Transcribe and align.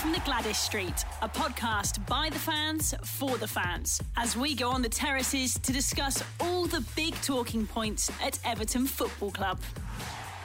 From 0.00 0.12
the 0.12 0.18
Gwladys 0.20 0.54
Street, 0.54 1.04
a 1.20 1.28
podcast 1.28 2.06
by 2.06 2.30
the 2.30 2.38
fans 2.38 2.94
for 3.04 3.36
the 3.36 3.46
fans, 3.46 4.00
as 4.16 4.34
we 4.34 4.54
go 4.54 4.70
on 4.70 4.80
the 4.80 4.88
terraces 4.88 5.58
to 5.58 5.74
discuss 5.74 6.24
all 6.40 6.64
the 6.64 6.82
big 6.96 7.14
talking 7.16 7.66
points 7.66 8.10
at 8.24 8.38
Everton 8.42 8.86
Football 8.86 9.30
Club. 9.30 9.60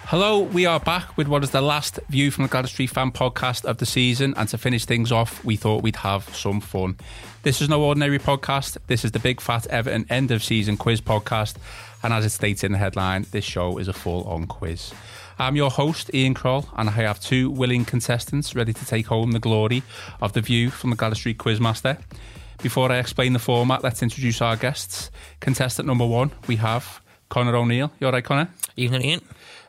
Hello, 0.08 0.42
we 0.42 0.66
are 0.66 0.82
back 0.82 1.16
with 1.16 1.30
what 1.30 1.42
is 1.42 1.52
the 1.52 1.62
last 1.62 2.02
View 2.10 2.32
from 2.32 2.44
the 2.44 2.50
Gwladys 2.50 2.68
Street 2.68 2.90
fan 2.90 3.12
podcast 3.12 3.64
of 3.64 3.78
the 3.78 3.86
season. 3.86 4.34
And 4.36 4.50
to 4.50 4.58
finish 4.58 4.84
things 4.84 5.10
off, 5.10 5.42
we 5.46 5.56
thought 5.56 5.84
we'd 5.84 5.96
have 5.96 6.36
some 6.36 6.60
fun. 6.60 6.98
This 7.44 7.62
is 7.62 7.70
no 7.70 7.82
ordinary 7.82 8.20
podcast. 8.20 8.78
This 8.88 9.06
is 9.06 9.14
the 9.14 9.20
Big 9.20 9.40
Fat 9.40 9.68
Everton 9.68 10.06
end 10.10 10.32
of 10.32 10.44
season 10.44 10.76
quiz 10.76 11.00
podcast. 11.00 11.56
And 12.06 12.14
as 12.14 12.24
it 12.24 12.30
states 12.30 12.64
in 12.64 12.72
the 12.72 12.78
headline, 12.78 13.26
this 13.32 13.44
show 13.44 13.80
is 13.80 13.88
a 13.88 13.94
full 13.94 14.26
on 14.26 14.46
quiz. 14.46 14.94
I'm 15.40 15.56
your 15.56 15.72
host, 15.72 16.14
Ian 16.14 16.36
Kroll, 16.36 16.70
and 16.78 16.88
I 16.88 16.92
have 16.92 17.20
two 17.20 17.50
willing 17.50 17.84
contestants 17.84 18.54
ready 18.54 18.74
to 18.74 18.86
take 18.86 19.08
home 19.08 19.32
the 19.32 19.40
glory 19.40 19.82
of 20.22 20.34
the 20.34 20.42
View 20.42 20.70
from 20.70 20.92
the 20.92 20.96
Gwladys 20.98 21.16
Street 21.16 21.40
Quizmaster. 21.40 22.00
Before 22.62 22.92
I 22.92 23.00
explain 23.00 23.34
the 23.34 23.40
format, 23.40 23.84
let's 23.84 24.04
introduce 24.04 24.40
our 24.40 24.56
guests. 24.56 25.10
Contestant 25.40 25.88
number 25.88 26.06
one, 26.06 26.30
we 26.48 26.58
have 26.58 27.02
Connor 27.30 27.56
O'Neill. 27.56 27.92
You 28.00 28.06
all 28.06 28.14
right, 28.14 28.24
Connor? 28.24 28.50
Evening, 28.78 29.02
Ian. 29.02 29.22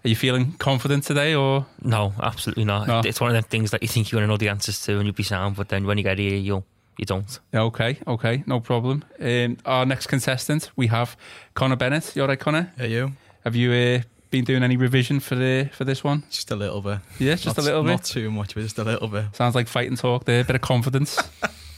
Are 0.05 0.08
you 0.08 0.16
feeling 0.16 0.53
confident 0.58 1.05
today, 1.05 1.34
or 1.34 1.64
No, 1.80 2.12
absolutely 2.22 2.66
not. 2.66 2.86
No. 2.86 3.00
It's 3.03 3.19
one 3.19 3.30
of 3.30 3.34
them 3.34 3.44
things 3.44 3.70
that 3.70 3.80
you 3.80 3.88
think 3.88 4.12
you're 4.12 4.20
going 4.20 4.28
to 4.28 4.30
know 4.34 4.36
the 4.36 4.50
answers 4.50 4.78
to 4.82 4.97
and 4.98 5.06
you'll 5.06 5.14
be 5.14 5.22
sound, 5.22 5.56
but 5.56 5.70
then 5.70 5.86
when 5.86 5.97
you 5.97 6.05
get 6.05 6.19
here, 6.19 6.36
you'll, 6.36 6.66
you 6.97 7.05
don't. 7.05 7.39
Okay, 7.55 7.98
okay, 8.06 8.42
no 8.47 8.61
problem. 8.61 9.05
Um, 9.20 9.58
our 9.64 9.84
next 9.84 10.06
contestant, 10.06 10.70
we 10.77 10.86
have 10.89 11.16
Connor 11.55 11.77
Bennett. 11.77 12.14
You're 12.14 12.25
all 12.25 12.28
right, 12.28 12.41
Connor? 12.41 12.72
Are 12.78 12.86
you? 12.86 13.12
Have 13.44 13.55
you 13.55 13.72
uh, 13.72 14.03
been 14.30 14.44
doing 14.44 14.62
any 14.62 14.77
revision 14.77 15.20
for 15.20 15.34
the 15.34 15.70
for 15.72 15.84
this 15.84 16.03
one? 16.03 16.25
Just 16.30 16.50
a 16.50 16.56
little 16.56 16.80
bit. 16.80 16.98
Yeah, 17.19 17.34
just 17.34 17.47
not, 17.47 17.58
a 17.58 17.62
little 17.62 17.83
bit. 17.83 17.91
Not 17.91 18.05
too 18.05 18.30
much, 18.30 18.55
but 18.55 18.62
just 18.62 18.78
a 18.78 18.84
little 18.84 19.08
bit. 19.08 19.34
Sounds 19.34 19.55
like 19.55 19.69
fighting 19.69 19.97
talk 19.97 20.25
there, 20.25 20.41
A 20.41 20.44
bit 20.44 20.56
of 20.56 20.62
confidence. 20.62 21.19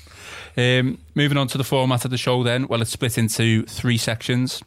um, 0.57 0.99
moving 1.15 1.37
on 1.37 1.49
to 1.49 1.59
the 1.59 1.65
format 1.65 2.05
of 2.05 2.11
the 2.11 2.19
show, 2.19 2.43
then. 2.43 2.69
Well, 2.69 2.81
it's 2.81 2.91
split 2.91 3.19
into 3.19 3.65
three 3.65 3.99
sections. 3.99 4.63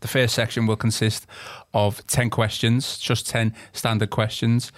The 0.00 0.08
first 0.08 0.34
section 0.34 0.66
will 0.66 0.76
consist 0.76 1.26
of 1.74 2.06
10 2.06 2.30
questions, 2.30 2.96
just 2.98 3.28
10 3.28 3.54
standard 3.72 4.10
questions. 4.10 4.70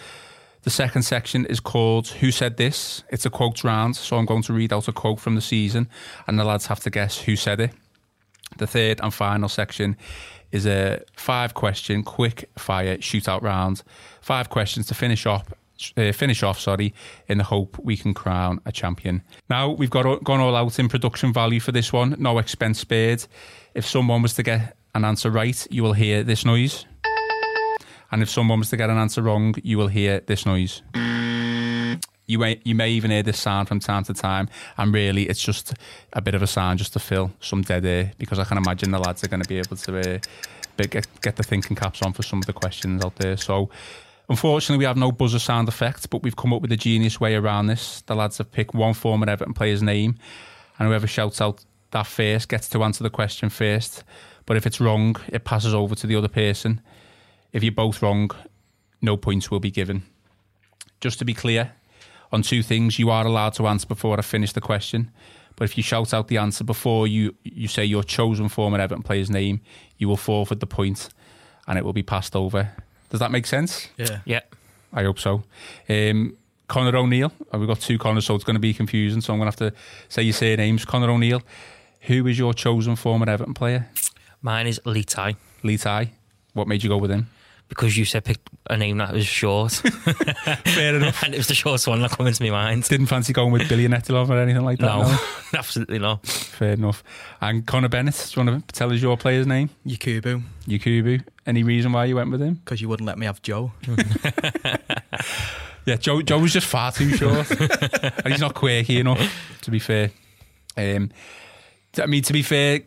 The 0.63 0.71
second 0.71 1.03
section 1.03 1.45
is 1.47 1.59
called 1.59 2.07
Who 2.09 2.31
Said 2.31 2.57
This? 2.57 3.03
It's 3.11 3.27
a 3.27 3.31
quote 3.31 3.65
round, 3.65 3.97
so 3.97 4.17
I'm 4.17 4.27
going 4.27 4.43
to 4.43 4.53
read 4.53 4.73
out 4.73 4.87
a 4.87 4.93
quote 4.93 5.19
from 5.19 5.35
the 5.35 5.41
season, 5.41 5.89
and 6.29 6.39
the 6.39 6.45
lads 6.45 6.67
have 6.67 6.79
to 6.81 6.91
guess 6.91 7.19
who 7.19 7.35
said 7.35 7.59
it. 7.61 7.73
The 8.59 8.69
third 8.69 9.01
and 9.03 9.13
final 9.13 9.49
section 9.49 9.97
is 10.53 10.65
a 10.67 11.03
five 11.17 11.55
question 11.55 12.05
quick 12.05 12.49
fire 12.57 12.97
shootout 12.99 13.43
round. 13.43 13.83
Five 14.21 14.51
questions 14.51 14.87
to 14.87 14.95
finish 14.95 15.27
off. 15.27 15.53
Uh, 15.97 16.13
finish 16.13 16.45
off, 16.45 16.61
sorry, 16.61 16.95
in 17.27 17.39
the 17.39 17.45
hope 17.45 17.77
we 17.83 17.97
can 17.97 18.15
crown 18.15 18.61
a 18.65 18.71
champion. 18.71 19.21
Now 19.51 19.71
we've 19.71 19.91
got 19.91 20.23
gone 20.23 20.39
all 20.39 20.55
out 20.55 20.79
in 20.79 20.89
production 20.89 21.33
value 21.33 21.59
for 21.59 21.73
this 21.73 21.93
one, 21.93 22.15
no 22.21 22.39
expense 22.39 22.79
spared. 22.79 23.27
If 23.75 23.85
someone 23.85 24.23
was 24.23 24.35
to 24.35 24.45
get 24.45 24.77
an 24.95 25.05
answer 25.05 25.29
right, 25.29 25.67
you 25.71 25.83
will 25.83 25.95
hear 25.95 26.23
this 26.23 26.45
noise, 26.45 26.87
and 28.13 28.23
if 28.23 28.31
someone 28.31 28.59
was 28.59 28.69
to 28.71 28.77
get 28.77 28.91
an 28.91 28.99
answer 28.99 29.23
wrong, 29.23 29.55
you 29.63 29.79
will 29.79 29.89
hear 29.89 30.21
this 30.21 30.45
noise. 30.45 30.83
You 32.27 32.39
may, 32.39 32.61
you 32.63 32.75
may 32.75 32.91
even 32.91 33.11
hear 33.11 33.23
this 33.23 33.41
sound 33.41 33.69
from 33.69 33.81
time 33.81 34.05
to 34.05 34.15
time, 34.15 34.49
and 34.77 34.95
really, 34.95 35.25
it's 35.25 35.43
just 35.43 35.75
a 36.13 36.21
bit 36.21 36.35
of 36.35 36.43
a 36.43 36.47
sound 36.47 36.79
just 36.79 36.93
to 36.93 36.99
fill 36.99 37.33
some 37.41 37.63
dead 37.63 37.85
air 37.85 38.13
because 38.19 38.39
I 38.39 38.45
can 38.45 38.59
imagine 38.59 38.91
the 38.91 38.99
lads 38.99 39.25
are 39.25 39.29
going 39.29 39.43
to 39.43 39.49
be 39.49 39.59
able 39.59 39.77
to 39.77 39.99
uh, 39.99 40.19
get, 40.77 41.07
get 41.23 41.37
the 41.37 41.43
thinking 41.43 41.75
caps 41.75 42.03
on 42.03 42.13
for 42.13 42.23
some 42.23 42.39
of 42.39 42.47
the 42.47 42.53
questions 42.53 43.05
out 43.05 43.17
there. 43.17 43.37
So, 43.37 43.71
unfortunately, 44.29 44.79
we 44.79 44.87
have 44.87 44.97
no 44.97 45.11
buzzer 45.11 45.39
sound 45.39 45.69
effect, 45.69 46.11
but 46.11 46.23
we've 46.23 46.37
come 46.37 46.53
up 46.53 46.63
with 46.63 46.73
a 46.73 46.77
genius 46.77 47.19
way 47.19 47.35
around 47.35 47.67
this. 47.67 48.03
The 48.03 48.15
lads 48.15 48.39
have 48.39 48.53
picked 48.53 48.75
one 48.75 48.95
former 48.95 49.29
Everton 49.29 49.55
player's 49.55 49.83
name, 49.83 50.17
and 50.79 50.89
whoever 50.89 51.07
shouts 51.07 51.41
out 51.41 51.65
that 51.91 52.07
first 52.07 52.49
gets 52.49 52.69
to 52.71 52.83
answer 52.85 53.03
the 53.03 53.11
question 53.11 53.49
first. 53.49 54.05
But 54.47 54.57
if 54.57 54.67
it's 54.67 54.81
wrong, 54.81 55.17
it 55.29 55.45
passes 55.45 55.75
over 55.75 55.95
to 55.95 56.07
the 56.07 56.17
other 56.17 56.29
person. 56.29 56.81
If 57.53 57.63
you're 57.63 57.73
both 57.73 58.03
wrong, 58.03 58.31
no 59.01 59.17
points 59.17 59.51
will 59.51 59.61
be 59.61 59.71
given. 59.71 60.03
Just 61.01 61.19
to 61.19 61.25
be 61.25 61.35
clear, 61.35 61.73
on 62.31 62.43
two 62.43 62.63
things, 62.63 62.99
you 62.99 63.11
are 63.11 63.27
allowed 63.27 63.55
to 63.55 63.67
answer 63.67 63.87
before 63.87 64.19
I 64.19 64.23
finish 64.23 64.53
the 64.53 64.61
question. 64.61 65.11
But 65.57 65.65
if 65.65 65.77
you 65.77 65.83
shout 65.83 66.15
out 66.15 66.29
the 66.29 66.39
answer 66.39 66.65
before 66.65 67.07
you, 67.07 67.35
you 67.45 67.69
say 67.69 67.85
your 67.85 68.03
chosen 68.03 68.49
former 68.49 68.79
Everton 68.81 69.03
player's 69.03 69.31
name, 69.31 69.61
you 69.99 70.09
will 70.09 70.17
forfeit 70.17 70.61
the 70.61 70.67
point 70.67 71.09
and 71.67 71.79
it 71.79 71.85
will 71.85 71.93
be 71.93 72.03
passed 72.03 72.35
over. 72.35 72.71
Does 73.11 73.21
that 73.21 73.31
make 73.31 73.47
sense? 73.47 73.89
Yeah. 73.99 74.21
Yeah. 74.25 74.41
I 74.93 75.03
hope 75.03 75.19
so. 75.19 75.43
Um, 75.89 76.37
Connor 76.69 76.97
O'Neill. 76.97 77.33
uh, 77.53 77.59
We've 77.59 77.69
got 77.69 77.81
two 77.81 77.99
Connors, 77.99 78.25
so 78.25 78.35
it's 78.35 78.45
going 78.45 78.55
to 78.57 78.61
be 78.61 78.73
confusing. 78.73 79.21
So 79.21 79.33
I'm 79.35 79.39
going 79.39 79.51
to 79.53 79.65
have 79.65 79.73
to 79.73 79.79
say 80.09 80.23
your 80.23 80.33
surnames. 80.33 80.85
Connor 80.87 81.11
O'Neill. 81.11 81.43
Who 82.03 82.27
is 82.27 82.39
your 82.39 82.55
chosen 82.55 82.97
former 82.97 83.29
Everton 83.29 83.55
player? 83.55 83.89
Mine 84.41 84.67
is 84.67 84.81
Li 84.85 85.05
Tie 85.05 85.37
Li 85.63 85.77
Tie. 85.77 86.11
What 86.55 86.67
made 86.67 86.83
you 86.83 86.89
go 86.89 86.97
with 86.97 87.11
him? 87.11 87.29
Because 87.73 87.97
you 87.97 88.05
said 88.05 88.25
pick 88.25 88.37
a 88.69 88.77
name 88.77 88.99
that 88.99 89.15
was 89.15 89.25
short. 89.25 89.73
Fair 90.67 90.95
enough. 90.95 91.23
and 91.23 91.33
it 91.33 91.39
was 91.39 91.47
the 91.47 91.55
shortest 91.55 91.89
one 91.89 92.03
that 92.03 92.11
come 92.11 92.27
into 92.27 92.43
my 92.43 92.51
mind. 92.51 92.85
Didn't 92.85 93.07
fancy 93.07 93.33
going 93.33 93.51
with 93.51 93.63
Bilyaletdinov 93.63 94.29
or 94.29 94.39
anything 94.39 94.63
like 94.63 94.79
that. 94.79 94.87
No, 94.87 95.19
absolutely 95.59 95.99
not. 95.99 96.27
Fair 96.27 96.73
enough. 96.75 97.03
And 97.41 97.67
Connor 97.67 97.89
Bennett, 97.89 98.31
do 98.35 98.41
you 98.41 98.47
want 98.47 98.69
to 98.69 98.73
tell 98.75 98.93
us 98.93 99.01
your 99.01 99.17
player's 99.17 99.47
name? 99.47 99.71
Yakubu, 99.87 100.43
Yakubu. 100.67 101.25
Any 101.47 101.63
reason 101.63 101.93
why 101.93 102.05
you 102.05 102.17
went 102.17 102.31
with 102.31 102.43
him? 102.43 102.55
because 102.57 102.83
you 102.83 102.91
wouldn't 102.91 103.07
let 103.07 103.17
me 103.19 103.25
have 103.25 103.41
Joe. 103.41 103.73
Yeah, 105.85 105.97
Joe. 105.97 106.23
Joe 106.23 106.39
was 106.39 106.53
just 106.53 106.69
far 106.69 106.93
too 106.93 107.11
short, 107.17 107.51
and 107.61 108.29
he's 108.29 108.41
not 108.41 108.55
quirky 108.55 109.01
enough. 109.01 109.19
To 109.63 109.71
be 109.73 109.81
fair, 109.81 110.13
um, 110.77 111.11
I 111.99 112.07
mean, 112.07 112.23
to 112.23 112.33
be 112.33 112.43
fair, 112.43 112.83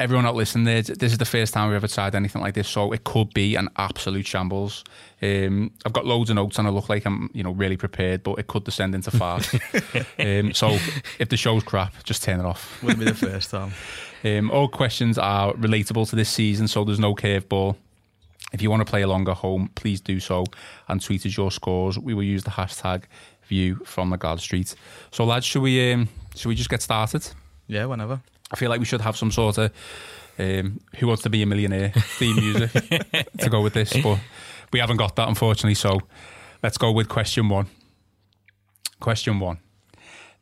everyone 0.00 0.24
not 0.24 0.34
listening, 0.34 0.64
this 0.64 1.12
is 1.12 1.18
the 1.18 1.26
first 1.26 1.52
time 1.52 1.68
we've 1.68 1.76
ever 1.76 1.86
tried 1.86 2.14
anything 2.14 2.40
like 2.40 2.54
this, 2.54 2.68
so 2.68 2.90
it 2.90 3.04
could 3.04 3.32
be 3.34 3.54
an 3.54 3.68
absolute 3.76 4.26
shambles. 4.26 4.82
Um, 5.20 5.70
I've 5.84 5.92
got 5.92 6.06
loads 6.06 6.30
of 6.30 6.36
notes, 6.36 6.58
and 6.58 6.66
I 6.66 6.70
look 6.70 6.88
like 6.88 7.04
I'm, 7.04 7.30
you 7.34 7.44
know, 7.44 7.52
really 7.52 7.76
prepared, 7.76 8.22
but 8.22 8.38
it 8.38 8.46
could 8.46 8.64
descend 8.64 8.94
into 8.94 9.10
fart. 9.10 9.52
um, 10.18 10.54
so 10.54 10.78
if 11.18 11.28
the 11.28 11.36
show's 11.36 11.62
crap, 11.62 12.02
just 12.02 12.22
turn 12.22 12.40
it 12.40 12.46
off. 12.46 12.82
Wouldn't 12.82 12.98
be 12.98 13.04
the 13.04 13.14
first 13.14 13.50
time. 13.50 13.72
Um, 14.22 14.50
all 14.50 14.68
questions 14.68 15.16
are 15.16 15.54
relatable 15.54 16.06
to 16.10 16.14
this 16.14 16.28
season, 16.28 16.68
so 16.68 16.84
there's 16.84 17.00
no 17.00 17.14
curveball. 17.14 17.74
If 18.52 18.60
you 18.60 18.68
want 18.68 18.82
to 18.82 18.84
play 18.84 19.00
along 19.00 19.26
at 19.30 19.38
home, 19.38 19.70
please 19.76 19.98
do 20.02 20.20
so 20.20 20.44
and 20.88 21.02
tweet 21.02 21.24
us 21.24 21.38
your 21.38 21.50
scores. 21.50 21.98
We 21.98 22.12
will 22.12 22.22
use 22.22 22.44
the 22.44 22.50
hashtag 22.50 23.04
view 23.44 23.76
from 23.86 24.10
the 24.10 24.18
guard 24.18 24.40
street. 24.40 24.74
So, 25.10 25.24
lads, 25.24 25.46
should 25.46 25.62
we 25.62 25.94
um, 25.94 26.10
should 26.34 26.50
we 26.50 26.54
just 26.54 26.68
get 26.68 26.82
started? 26.82 27.26
Yeah, 27.66 27.86
whenever. 27.86 28.20
I 28.52 28.56
feel 28.56 28.68
like 28.70 28.80
we 28.80 28.86
should 28.86 29.00
have 29.00 29.16
some 29.16 29.30
sort 29.30 29.58
of 29.58 29.72
um, 30.38 30.80
"Who 30.98 31.06
Wants 31.06 31.22
to 31.22 31.30
Be 31.30 31.42
a 31.42 31.46
Millionaire" 31.46 31.90
theme 32.18 32.36
music 32.36 32.72
to 33.38 33.48
go 33.50 33.60
with 33.62 33.74
this, 33.74 33.92
but 34.02 34.18
we 34.72 34.78
haven't 34.80 34.96
got 34.98 35.16
that 35.16 35.28
unfortunately. 35.28 35.74
So, 35.74 36.00
let's 36.62 36.78
go 36.78 36.90
with 36.92 37.08
question 37.08 37.48
one. 37.48 37.66
Question 39.00 39.38
one: 39.40 39.58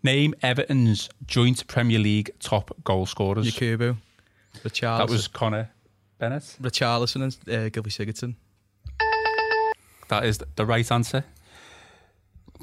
Name 0.03 0.35
Everton's 0.43 1.09
joint 1.27 1.67
Premier 1.67 1.99
League 1.99 2.31
top 2.41 2.71
goal 2.85 3.07
scorers. 3.07 3.47
Yakubu, 3.47 3.97
Richarlison, 4.65 4.99
That 4.99 5.11
was 5.11 5.29
Connor 5.29 5.71
Bennett. 6.19 6.57
Richarlison 6.61 7.23
and 7.23 7.33
uh, 7.49 7.71
Gylfi 7.71 7.91
Sigurdsson. 7.93 8.35
That 10.09 10.25
is 10.25 10.39
the 10.57 10.65
right 10.65 10.91
answer. 10.91 11.25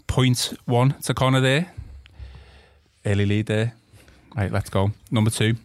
Point 0.08 0.54
one 0.66 0.96
to 1.04 1.14
Connor 1.14 1.42
there. 1.42 1.72
Early 3.06 3.26
lead 3.26 3.46
there. 3.46 3.74
Right, 4.36 4.52
let's 4.52 4.70
go. 4.70 4.92
Number 5.12 5.30
two. 5.32 5.56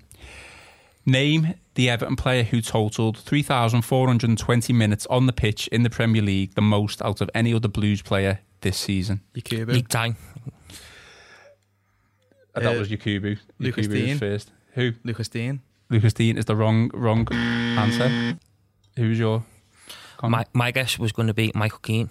Name 1.06 1.54
the 1.74 1.88
Everton 1.90 2.14
player 2.16 2.42
who 2.42 2.60
totalled 2.60 3.16
3,420 3.18 4.72
minutes 4.72 5.06
on 5.06 5.26
the 5.26 5.32
pitch 5.32 5.66
in 5.68 5.82
the 5.82 5.90
Premier 5.90 6.22
League, 6.22 6.54
the 6.54 6.60
most 6.60 7.00
out 7.02 7.20
of 7.20 7.30
any 7.34 7.54
other 7.54 7.68
Blues 7.68 8.02
player 8.02 8.40
this 8.60 8.76
season. 8.76 9.22
Yakubu, 9.34 9.72
League 9.72 9.88
time. 9.88 10.16
Uh, 12.54 12.60
that 12.60 12.76
Uh, 12.76 12.78
was 12.78 12.88
Yakubu. 12.90 13.38
Lucas 13.58 13.86
Yakubu 13.86 13.90
was 13.92 14.00
Digne. 14.00 14.18
first. 14.18 14.50
Who? 14.74 14.92
Lucas 15.04 15.28
Digne, 15.28 15.60
Lucas 15.88 16.12
Digne 16.12 16.36
is 16.38 16.44
the 16.44 16.54
wrong 16.54 16.90
wrong 16.92 17.26
answer. 17.32 18.36
Who's 18.96 19.18
your? 19.18 19.44
My, 20.22 20.44
my 20.52 20.70
guess 20.70 20.98
was 20.98 21.12
going 21.12 21.28
to 21.28 21.34
be 21.34 21.50
Michael 21.54 21.78
Keane. 21.78 22.10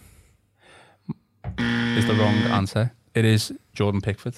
is 1.60 2.06
the 2.08 2.16
wrong 2.16 2.36
answer. 2.52 2.92
It 3.14 3.24
is 3.24 3.54
Jordan 3.74 4.02
Pickford. 4.02 4.38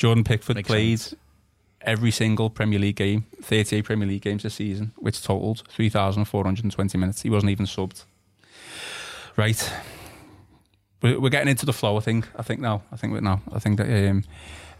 Jordan 0.00 0.24
Pickford 0.24 0.56
Makes 0.56 0.66
played 0.66 0.98
sense. 0.98 1.20
every 1.82 2.10
single 2.10 2.48
Premier 2.48 2.78
League 2.78 2.96
game, 2.96 3.26
38 3.42 3.84
Premier 3.84 4.08
League 4.08 4.22
games 4.22 4.42
this 4.42 4.54
season, 4.54 4.92
which 4.96 5.22
totaled 5.22 5.62
3,420 5.68 6.96
minutes. 6.96 7.20
He 7.20 7.28
wasn't 7.28 7.50
even 7.50 7.66
subbed. 7.66 8.04
Right. 9.36 9.72
We're, 11.02 11.28
getting 11.28 11.50
into 11.50 11.66
the 11.66 11.74
flow, 11.74 11.98
I 11.98 12.00
think. 12.00 12.26
I 12.34 12.42
think 12.42 12.60
now. 12.60 12.82
I 12.90 12.96
think 12.96 13.12
now. 13.20 13.42
I 13.52 13.58
think 13.58 13.76
that 13.76 14.08
um, 14.08 14.24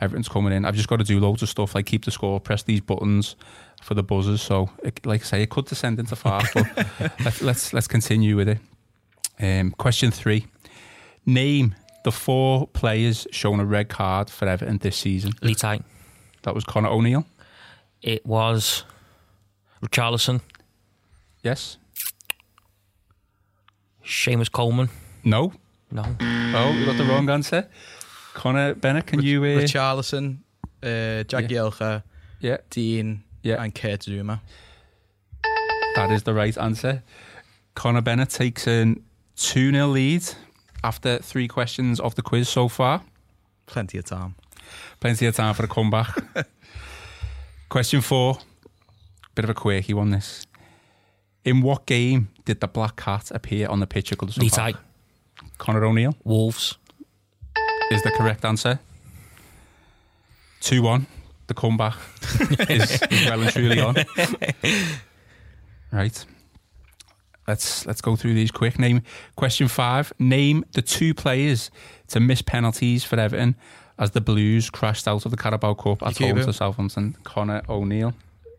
everything's 0.00 0.30
coming 0.30 0.54
in. 0.54 0.64
I've 0.64 0.74
just 0.74 0.88
got 0.88 1.00
to 1.00 1.04
do 1.04 1.20
loads 1.20 1.42
of 1.42 1.50
stuff 1.50 1.74
like 1.74 1.84
keep 1.84 2.06
the 2.06 2.10
score, 2.10 2.40
press 2.40 2.62
these 2.62 2.80
buttons 2.80 3.36
for 3.82 3.92
the 3.92 4.02
buzzers. 4.02 4.40
So, 4.40 4.70
it, 4.82 5.04
like 5.04 5.20
I 5.20 5.24
say, 5.24 5.42
it 5.42 5.50
could 5.50 5.66
descend 5.66 5.98
into 5.98 6.16
fast, 6.16 6.54
but 6.54 6.66
let's, 7.24 7.42
let's 7.42 7.72
let's 7.74 7.86
continue 7.86 8.36
with 8.36 8.48
it. 8.48 8.58
Um, 9.38 9.72
question 9.72 10.10
three: 10.10 10.46
Name 11.26 11.74
the 12.04 12.12
four 12.12 12.66
players 12.68 13.26
shown 13.30 13.60
a 13.60 13.64
red 13.64 13.88
card 13.88 14.30
for 14.30 14.48
Everton 14.48 14.78
this 14.78 14.96
season. 14.96 15.32
Li 15.42 15.54
Tie. 15.54 15.80
That 16.42 16.54
was 16.54 16.64
Connor 16.64 16.88
O'Neill. 16.88 17.26
It 18.02 18.24
was 18.24 18.84
Richarlison, 19.82 20.40
Yes. 21.42 21.76
Seamus 24.04 24.50
Coleman. 24.50 24.88
No. 25.24 25.52
No. 25.90 26.02
Oh, 26.20 26.72
you 26.72 26.86
got 26.86 26.96
the 26.96 27.04
wrong 27.04 27.28
answer. 27.30 27.68
Connor 28.34 28.74
Bennett, 28.74 29.06
can 29.06 29.22
you? 29.22 29.42
Uh, 29.42 29.46
Richarlison, 29.60 30.38
uh, 30.82 31.24
Jagielka, 31.26 32.02
yeah, 32.40 32.58
Digne, 32.70 33.20
Yeah. 33.42 33.62
and 33.62 33.74
Kurt 33.74 34.00
Zouma. 34.00 34.40
that 35.96 36.10
is 36.12 36.22
the 36.22 36.32
right 36.32 36.56
answer. 36.56 37.02
Connor 37.74 38.00
Bennett 38.02 38.30
takes 38.30 38.66
a 38.66 38.94
2 39.36 39.72
0 39.72 39.88
lead 39.88 40.22
after 40.82 41.18
three 41.18 41.48
questions 41.48 42.00
of 42.00 42.14
the 42.14 42.22
quiz 42.22 42.48
so 42.48 42.68
far. 42.68 43.02
Plenty 43.66 43.98
of 43.98 44.04
time. 44.04 44.34
Plenty 45.00 45.26
of 45.26 45.34
time 45.34 45.54
for 45.54 45.64
a 45.64 45.68
comeback. 45.68 46.08
Question 47.68 48.00
four. 48.00 48.38
Bit 49.34 49.44
of 49.44 49.50
a 49.50 49.54
quirky 49.54 49.94
one, 49.94 50.10
this. 50.10 50.46
In 51.44 51.62
what 51.62 51.86
game 51.86 52.28
did 52.44 52.60
the 52.60 52.66
Black 52.68 52.96
Cat 52.96 53.30
appear 53.30 53.68
on 53.68 53.80
the 53.80 53.86
pitch 53.86 54.12
at 54.12 54.18
Goodison 54.18 54.38
Lee 54.38 54.50
Park? 54.50 54.74
Tight. 54.74 54.76
Connor 55.58 55.84
O'Neill 55.84 56.14
Wolves. 56.24 56.76
is 57.90 58.02
the 58.02 58.10
correct 58.10 58.44
answer. 58.44 58.78
2 60.62 60.82
1. 60.82 61.06
The 61.46 61.54
comeback 61.54 61.96
is 62.68 63.00
well 63.26 63.40
and 63.42 63.50
truly 63.52 63.80
on. 63.80 63.96
Right. 65.92 66.24
Let's 67.50 67.84
let's 67.84 68.00
go 68.00 68.14
through 68.14 68.34
these 68.34 68.52
quick. 68.52 68.78
Name 68.78 69.02
question 69.34 69.66
five. 69.66 70.12
Name 70.20 70.64
the 70.72 70.82
two 70.82 71.14
players 71.14 71.70
to 72.08 72.20
miss 72.20 72.42
penalties 72.42 73.02
for 73.02 73.18
Everton 73.18 73.56
as 73.98 74.12
the 74.12 74.20
Blues 74.20 74.70
crashed 74.70 75.08
out 75.08 75.24
of 75.24 75.30
the 75.32 75.36
Carabao 75.36 75.74
Cup 75.74 76.00
at 76.04 76.16
home 76.16 76.36
Yakubu. 76.36 76.44
to 76.44 76.52
Southampton. 76.52 77.16
Connor 77.24 77.62
O'Neill. 77.68 78.14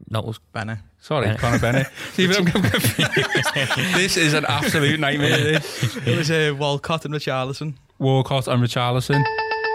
No, 0.10 0.20
it 0.20 0.26
was 0.26 0.40
Bennett. 0.52 0.80
Sorry, 1.00 1.28
Yeah. 1.28 1.38
Connor 1.38 1.60
Bennett. 1.60 1.88
See, 2.12 2.28
but 2.28 2.38
I'm 2.40 2.46
confused. 2.52 3.96
this 3.96 4.18
is 4.18 4.34
an 4.34 4.46
absolute 4.46 5.00
nightmare. 5.00 5.38
This. 5.38 5.98
It 6.08 6.18
was 6.18 6.30
uh, 6.30 6.54
Walcott 6.60 7.06
and 7.06 7.14
Richarlison. 7.14 7.76
Walcott 7.98 8.48
and 8.50 8.62
Richarlison 8.62 9.24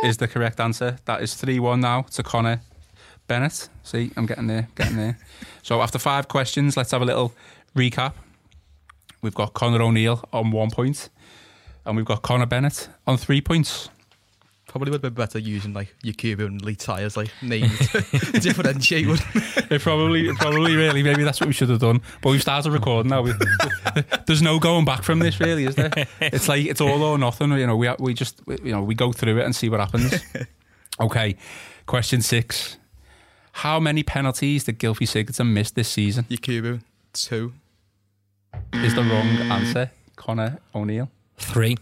is 0.04 0.18
the 0.18 0.28
correct 0.28 0.60
answer. 0.60 0.98
That 1.06 1.22
is 1.22 1.32
3 1.34 1.58
1 1.58 1.80
now 1.80 2.02
to 2.02 2.22
Connor 2.22 2.60
Bennett. 3.28 3.68
See, 3.82 4.10
I'm 4.16 4.26
getting 4.26 4.46
there, 4.46 4.68
getting 4.74 4.96
there. 4.98 5.16
so 5.62 5.80
after 5.80 5.98
five 5.98 6.28
questions, 6.28 6.76
let's 6.76 6.90
have 6.90 7.00
a 7.02 7.06
little 7.06 7.32
recap. 7.74 8.12
We've 9.22 9.34
got 9.34 9.54
Connor 9.54 9.82
O'Neill 9.82 10.22
on 10.32 10.50
one 10.50 10.70
point, 10.70 11.08
and 11.84 11.96
we've 11.96 12.06
got 12.06 12.22
Connor 12.22 12.46
Bennett 12.46 12.88
on 13.06 13.16
three 13.16 13.40
points. 13.40 13.88
Probably 14.68 14.90
would 14.90 15.00
be 15.00 15.08
better 15.10 15.38
using 15.38 15.72
like 15.72 15.94
Yakubu 16.04 16.40
and 16.46 16.60
Lee 16.62 16.74
Tyres 16.74 17.16
like 17.16 17.30
names 17.40 17.78
to 17.92 18.00
differentiate. 18.40 19.06
wouldn't 19.06 19.26
it? 19.34 19.42
It 19.70 19.80
probably, 19.80 20.28
it 20.28 20.36
probably, 20.36 20.76
really, 20.76 21.02
maybe 21.02 21.24
that's 21.24 21.40
what 21.40 21.46
we 21.46 21.52
should 21.52 21.70
have 21.70 21.80
done. 21.80 22.00
But 22.22 22.30
we've 22.30 22.42
started 22.42 22.70
recording 22.72 23.10
now. 23.10 23.22
We, 23.22 23.32
there's 24.26 24.42
no 24.42 24.58
going 24.58 24.84
back 24.84 25.02
from 25.02 25.18
this, 25.20 25.40
really, 25.40 25.64
is 25.64 25.74
there? 25.76 25.90
It's 26.20 26.48
like 26.48 26.66
it's 26.66 26.80
all 26.80 27.02
or 27.02 27.16
nothing. 27.18 27.52
You 27.52 27.66
know, 27.66 27.76
we 27.76 27.88
we 27.98 28.12
just 28.14 28.40
you 28.62 28.72
know 28.72 28.82
we 28.82 28.94
go 28.94 29.12
through 29.12 29.38
it 29.38 29.44
and 29.44 29.56
see 29.56 29.68
what 29.68 29.80
happens. 29.80 30.14
Okay, 31.00 31.36
question 31.86 32.20
six: 32.22 32.76
How 33.52 33.80
many 33.80 34.02
penalties 34.02 34.64
did 34.64 34.78
Gylfi 34.78 35.06
Sigurdsson 35.06 35.52
miss 35.52 35.70
this 35.70 35.88
season? 35.88 36.24
Yakubu, 36.24 36.80
two. 37.12 37.52
Is 38.74 38.94
the 38.94 39.02
wrong 39.02 39.26
answer. 39.50 39.90
Connor 40.16 40.58
O'Neill 40.74 41.10
three. 41.38 41.76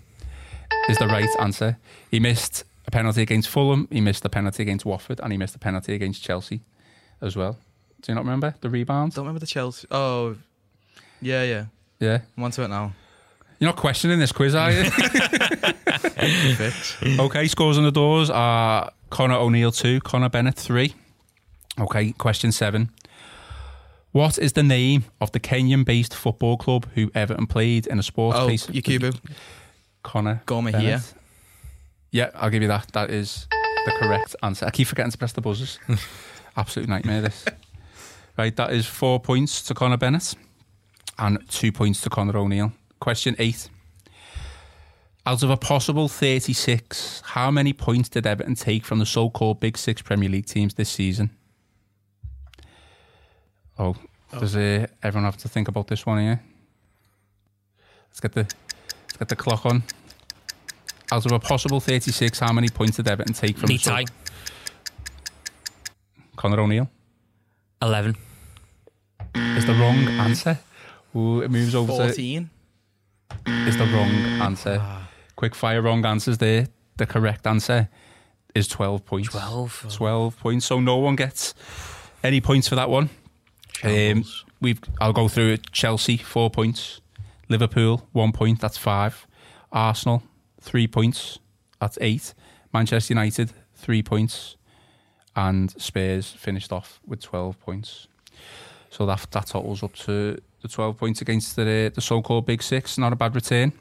is 0.89 0.99
the 0.99 1.07
right 1.07 1.29
answer. 1.41 1.79
He 2.11 2.19
missed 2.21 2.65
a 2.87 2.91
penalty 2.91 3.23
against 3.23 3.49
Fulham. 3.49 3.89
He 3.91 4.01
missed 4.01 4.25
a 4.25 4.29
penalty 4.29 4.63
against 4.63 4.85
Watford, 4.85 5.21
and 5.21 5.33
he 5.33 5.39
missed 5.39 5.55
a 5.55 5.59
penalty 5.59 5.95
against 5.95 6.23
Chelsea 6.23 6.61
as 7.21 7.37
well. 7.37 7.57
Do 8.03 8.13
you 8.13 8.15
not 8.15 8.25
remember 8.25 8.55
the 8.61 8.69
rebounds? 8.69 9.15
Don't 9.15 9.25
remember 9.25 9.41
the 9.41 9.47
Chelsea. 9.47 9.87
Oh, 9.91 10.37
yeah, 11.23 11.43
yeah. 11.45 11.65
Yeah. 12.01 12.19
I'm 12.37 12.45
onto 12.45 12.63
it 12.63 12.69
now. 12.69 12.93
You're 13.61 13.69
not 13.71 13.77
questioning 13.77 14.19
this 14.19 14.33
quiz, 14.33 14.55
are 14.55 14.71
you? 14.73 14.85
Okay, 17.19 17.47
scores 17.49 17.77
on 17.79 17.85
the 17.85 17.93
doors 17.93 18.31
are 18.31 18.91
Connor 19.11 19.35
O'Neill 19.37 19.71
2, 19.73 20.01
Connor 20.01 20.29
Bennett 20.29 20.55
3. 20.57 20.95
Okay, 21.81 22.13
question 22.13 22.51
7. 22.53 22.91
What 24.15 24.39
is 24.39 24.53
the 24.53 24.63
name 24.63 25.07
of 25.21 25.33
the 25.33 25.41
Kenyan 25.41 25.85
based 25.85 26.15
football 26.15 26.57
club 26.57 26.87
who 26.95 27.11
Everton 27.17 27.49
played 27.49 27.89
in 27.89 27.99
a 27.99 28.03
sports 28.05 28.39
Oh, 28.39 28.47
based 28.47 28.71
Yakubu. 28.71 29.19
Connor 30.05 30.41
Gor 30.47 30.63
Mahia. 30.63 30.73
Bennett. 30.73 31.15
Yeah, 32.13 32.31
I'll 32.37 32.49
give 32.51 32.63
you 32.63 32.69
that. 32.69 32.93
That 32.93 33.11
is 33.11 33.49
the 33.51 33.93
correct 33.99 34.37
answer. 34.41 34.67
I 34.67 34.71
keep 34.71 34.87
forgetting 34.87 35.11
to 35.11 35.19
press 35.19 35.33
the 35.33 35.41
buzzers. 35.41 35.81
Absolute 36.57 36.89
nightmare, 36.89 37.23
this. 37.23 37.45
Right, 38.39 38.55
that 38.55 38.73
is 38.73 38.87
four 38.87 39.19
points 39.19 39.63
to 39.63 39.75
Connor 39.75 39.97
Bennett 39.97 40.37
and 41.19 41.41
two 41.51 41.73
points 41.73 42.01
to 42.03 42.09
Connor 42.11 42.39
O'Neill. 42.39 42.71
Question 43.01 43.35
eight. 43.41 43.69
Out 45.27 45.43
of 45.43 45.51
a 45.51 45.57
possible 45.57 46.07
36, 46.07 47.21
how 47.25 47.51
many 47.51 47.73
points 47.73 48.09
did 48.11 48.29
Everton 48.29 48.55
take 48.55 48.85
from 48.85 49.01
the 49.01 49.07
so 49.07 49.29
called 49.29 49.59
Big 49.59 49.77
Six 49.77 50.03
Premier 50.03 50.29
League 50.29 50.47
teams 50.47 50.75
this 50.75 50.91
season? 50.91 51.31
Oh, 53.79 53.97
does 54.39 54.57
uh, 54.57 54.87
everyone 55.03 55.25
have 55.25 55.37
to 55.39 55.49
think 55.49 55.69
about 55.69 55.89
this 55.89 56.07
one 56.07 56.21
here? 56.21 56.41
Let's 58.09 58.21
get 58.21 58.33
the 58.33 58.43
let's 58.43 59.17
get 59.19 59.29
the 59.29 59.37
clock 59.37 59.67
on. 59.67 59.83
Out 61.13 61.27
of 61.27 61.33
a 61.33 61.39
possible 61.39 61.81
36, 61.81 62.39
how 62.39 62.53
many 62.53 62.69
points 62.69 62.97
did 62.97 63.07
Everton 63.07 63.35
take 63.35 63.59
from 63.59 63.69
the 63.69 63.79
Tight. 63.79 64.11
Connor 66.37 66.61
O'Neill? 66.61 66.89
Eleven. 67.83 68.17
Is 69.35 69.67
the 69.67 69.75
wrong 69.75 69.97
answer. 70.09 70.59
Ooh, 71.17 71.43
it 71.43 71.51
moves 71.51 71.75
over 71.75 71.93
to 71.93 71.99
14. 71.99 72.51
is 73.47 73.77
the 73.77 73.85
wrong 73.87 74.11
answer. 74.43 74.83
Quick 75.37 75.55
fire 75.55 75.83
wrong 75.83 76.05
answers 76.05 76.39
there. 76.39 76.69
The 76.97 77.07
correct 77.07 77.47
answer 77.47 77.89
is 78.55 78.69
12 78.69 79.05
points. 79.05 79.29
Twelve. 79.31 79.87
12 79.93 80.39
points. 80.39 80.67
So 80.67 80.81
no 80.81 80.97
one 80.97 81.17
gets 81.17 81.55
any 82.23 82.41
points 82.41 82.69
for 82.69 82.77
that 82.77 82.89
one. 82.89 83.11
Um, 83.85 84.25
we've 84.61 84.81
I'll 85.01 85.13
go 85.13 85.29
through 85.29 85.53
it. 85.53 85.73
Chelsea, 85.73 86.17
four 86.17 86.51
points. 86.51 87.01
Liverpool, 87.49 88.09
one 88.13 88.33
point, 88.33 88.61
that's 88.61 88.79
five. 88.79 89.27
Arsenal, 89.71 90.23
three 90.61 90.87
points, 90.87 91.39
that's 91.81 91.99
eight. 92.01 92.35
Manchester 92.73 93.13
United, 93.13 93.53
three 93.75 94.03
points. 94.03 94.57
And 95.37 95.71
Spurs 95.81 96.31
finished 96.31 96.73
off 96.73 97.01
with 97.07 97.21
12 97.21 97.59
points. 97.61 98.07
So 98.91 99.05
that 99.07 99.27
that 99.33 99.49
totals 99.49 99.83
up 99.83 99.95
to 99.95 100.41
the 100.63 100.69
12 100.69 100.97
points 100.97 101.21
against 101.21 101.57
the 101.57 101.91
the 101.93 102.01
so-called 102.01 102.47
Big 102.47 102.63
Six. 102.63 102.97
Not 102.97 103.13
a 103.13 103.17
bad 103.17 103.35
return. 103.35 103.73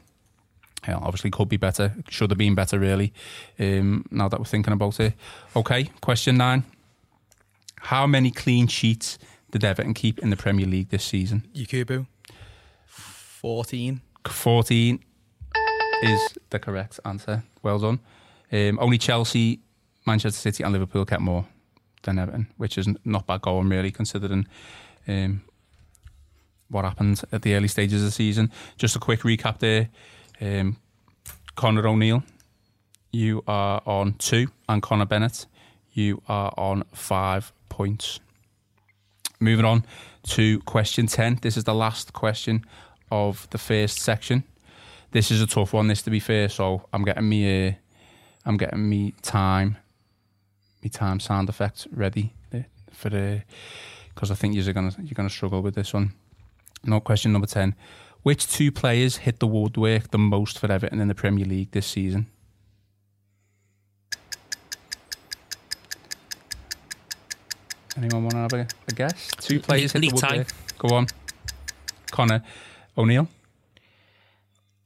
Yeah, 0.86 0.96
obviously 0.96 1.30
could 1.30 1.48
be 1.48 1.56
better. 1.56 1.94
Should 2.10 2.30
have 2.30 2.38
been 2.38 2.54
better, 2.54 2.78
really. 2.78 3.12
Um, 3.58 4.04
now 4.10 4.28
that 4.28 4.38
we're 4.38 4.44
thinking 4.44 4.72
about 4.72 5.00
it. 5.00 5.14
Okay, 5.56 5.84
question 6.00 6.36
nine. 6.36 6.64
How 7.76 8.06
many 8.06 8.30
clean 8.30 8.66
sheets 8.66 9.18
did 9.54 9.62
Everton 9.62 9.94
keep 9.94 10.18
in 10.18 10.30
the 10.30 10.36
Premier 10.36 10.66
League 10.66 10.88
this 10.88 11.04
season? 11.04 11.44
Yakubu. 11.54 12.08
14. 12.88 14.00
14 14.26 15.04
is 16.02 16.20
the 16.50 16.58
correct 16.58 16.98
answer. 17.04 17.44
Well 17.62 17.78
done. 17.78 18.00
Um, 18.52 18.80
only 18.80 18.98
Chelsea, 18.98 19.60
Manchester 20.08 20.40
City, 20.40 20.64
and 20.64 20.72
Liverpool 20.72 21.04
kept 21.04 21.22
more 21.22 21.46
than 22.02 22.18
Everton, 22.18 22.48
which 22.56 22.76
is 22.76 22.88
not 23.04 23.28
bad 23.28 23.42
going, 23.42 23.68
really, 23.68 23.92
considering 23.92 24.48
um, 25.06 25.42
what 26.68 26.84
happened 26.84 27.22
at 27.30 27.42
the 27.42 27.54
early 27.54 27.68
stages 27.68 28.02
of 28.02 28.06
the 28.06 28.12
season. 28.12 28.50
Just 28.76 28.96
a 28.96 28.98
quick 28.98 29.20
recap 29.20 29.60
there. 29.60 29.88
Um, 30.40 30.78
Connor 31.54 31.86
O'Neill, 31.86 32.24
you 33.12 33.44
are 33.46 33.80
on 33.86 34.14
two, 34.14 34.48
and 34.68 34.82
Connor 34.82 35.06
Bennett, 35.06 35.46
you 35.92 36.22
are 36.26 36.52
on 36.56 36.82
five 36.92 37.52
points. 37.68 38.18
Moving 39.40 39.64
on 39.64 39.84
to 40.28 40.60
question 40.60 41.06
10. 41.06 41.40
This 41.42 41.56
is 41.56 41.64
the 41.64 41.74
last 41.74 42.12
question 42.12 42.64
of 43.10 43.48
the 43.50 43.58
first 43.58 43.98
section. 43.98 44.44
This 45.10 45.30
is 45.30 45.40
a 45.40 45.46
tough 45.46 45.72
one, 45.72 45.88
this 45.88 46.02
to 46.02 46.10
be 46.10 46.20
fair, 46.20 46.48
so 46.48 46.88
I'm 46.92 47.04
getting 47.04 47.28
me 47.28 47.68
uh, 47.68 47.72
I'm 48.44 48.56
getting 48.56 48.88
me 48.88 49.14
time 49.22 49.76
me 50.82 50.90
time 50.90 51.20
sound 51.20 51.48
effects 51.48 51.86
ready 51.90 52.34
uh, 52.52 52.58
for 52.90 53.10
because 54.14 54.30
I 54.30 54.34
think 54.34 54.54
you're 54.54 54.72
gonna 54.72 54.94
you're 54.98 55.14
gonna 55.14 55.30
struggle 55.30 55.62
with 55.62 55.74
this 55.74 55.94
one. 55.94 56.12
No 56.84 57.00
question 57.00 57.32
number 57.32 57.46
ten. 57.46 57.74
Which 58.22 58.46
two 58.46 58.72
players 58.72 59.18
hit 59.18 59.38
the 59.38 59.46
woodwork 59.46 60.10
the 60.10 60.18
most 60.18 60.58
for 60.58 60.70
Everton 60.70 61.00
in 61.00 61.08
the 61.08 61.14
Premier 61.14 61.44
League 61.44 61.72
this 61.72 61.86
season? 61.86 62.26
Anyone 67.96 68.24
want 68.24 68.32
to 68.32 68.36
have 68.38 68.52
a, 68.52 68.66
a 68.88 68.92
guess? 68.92 69.30
Two 69.40 69.60
players 69.60 69.92
hit 69.92 70.02
Lee 70.02 70.10
the 70.10 70.16
Ty. 70.16 70.28
woodwork. 70.38 70.78
Go 70.78 70.88
on, 70.96 71.06
Connor 72.10 72.42
O'Neill. 72.98 73.28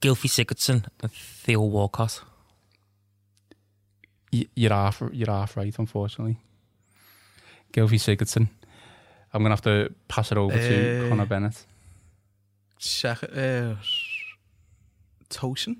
Gylfi 0.00 0.28
Sigurdsson 0.28 0.84
and 1.02 1.10
Theo 1.12 1.60
Walcott. 1.62 2.22
Y- 4.32 4.46
You're 4.54 4.70
half, 4.72 5.02
you're 5.12 5.30
half 5.30 5.56
right, 5.56 5.76
unfortunately. 5.78 6.36
Gylfi 7.72 7.98
Sigurdsson. 7.98 8.48
I'm 9.32 9.42
going 9.42 9.50
to 9.50 9.50
have 9.50 9.88
to 9.88 9.94
pass 10.06 10.30
it 10.32 10.38
over 10.38 10.56
to 10.56 11.06
Uh, 11.06 11.08
Connor 11.08 11.26
Bennett. 11.26 11.64
Check 12.78 13.24
uh, 13.24 13.74
Tosun. 15.30 15.76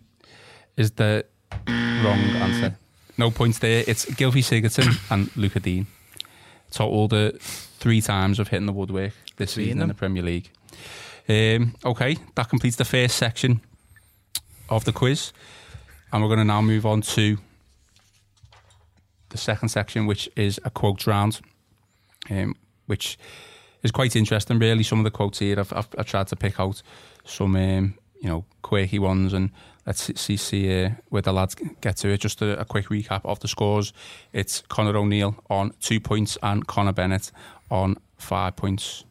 Is 0.77 0.91
the 0.93 1.25
wrong 1.67 2.19
answer. 2.19 2.77
No 3.17 3.31
points 3.31 3.59
there. 3.61 3.85
It's 3.87 4.05
Gylfi 4.07 4.43
Sigurdsson 4.43 4.99
and 5.11 5.35
Luca 5.37 5.61
Digne. 5.61 5.87
Total 6.71 7.09
the 7.09 7.37
three 7.41 8.01
times 8.01 8.39
of 8.39 8.49
hitting 8.49 8.67
the 8.67 8.73
woodwork 8.73 9.13
this 9.37 9.53
season 9.53 9.79
in 9.79 9.83
in 9.83 9.89
the. 9.89 9.95
Premier 9.95 10.23
League. 10.23 10.51
Um, 11.29 11.75
okay, 11.85 12.17
that 12.35 12.49
completes 12.49 12.77
the 12.77 12.85
first 12.85 13.17
section 13.17 13.61
of 14.69 14.85
the 14.85 14.93
quiz. 14.93 15.33
And 16.13 16.23
we're 16.23 16.29
going 16.29 16.39
to 16.39 16.45
now 16.45 16.63
move 16.63 16.87
on 16.87 17.03
to 17.03 17.39
the 19.29 19.39
second 19.39 19.69
section, 19.69 20.07
which 20.07 20.29
is 20.37 20.59
a 20.65 20.71
quotes 20.71 21.07
round, 21.07 21.41
um, 22.31 22.55
which 22.87 23.19
is 23.83 23.91
quite 23.91 24.17
interesting, 24.17 24.59
really. 24.59 24.83
Some 24.83 24.99
of 24.99 25.05
the 25.05 25.11
quotes 25.11 25.39
here, 25.39 25.61
I've, 25.61 25.73
I've, 25.73 25.89
I've 25.99 26.07
tried 26.07 26.29
to 26.29 26.37
pick 26.37 26.59
out 26.59 26.83
some, 27.25 27.57
um, 27.57 27.95
you 28.21 28.29
know, 28.29 28.45
quirky 28.63 28.99
ones, 28.99 29.33
and 29.33 29.51
let's 29.89 30.03
see, 30.03 30.15
see, 30.17 30.37
see 30.37 30.85
uh, 30.85 30.91
where 31.09 31.23
the 31.23 31.33
lads 31.33 31.57
get 31.81 31.97
to 31.97 32.09
it. 32.11 32.21
Just 32.21 32.43
a, 32.43 32.61
a 32.61 32.65
quick 32.65 32.89
recap 32.91 33.23
of 33.25 33.41
the 33.41 33.49
scores. 33.49 33.93
It's 34.35 34.63
Connor 34.69 34.97
O'Neill 34.97 35.35
on 35.49 35.73
two 35.81 35.99
points 35.99 36.37
and 36.43 36.67
Connor 36.67 36.93
Bennett 36.93 37.33
on 37.71 37.97
five 38.19 38.55
points. 38.55 39.05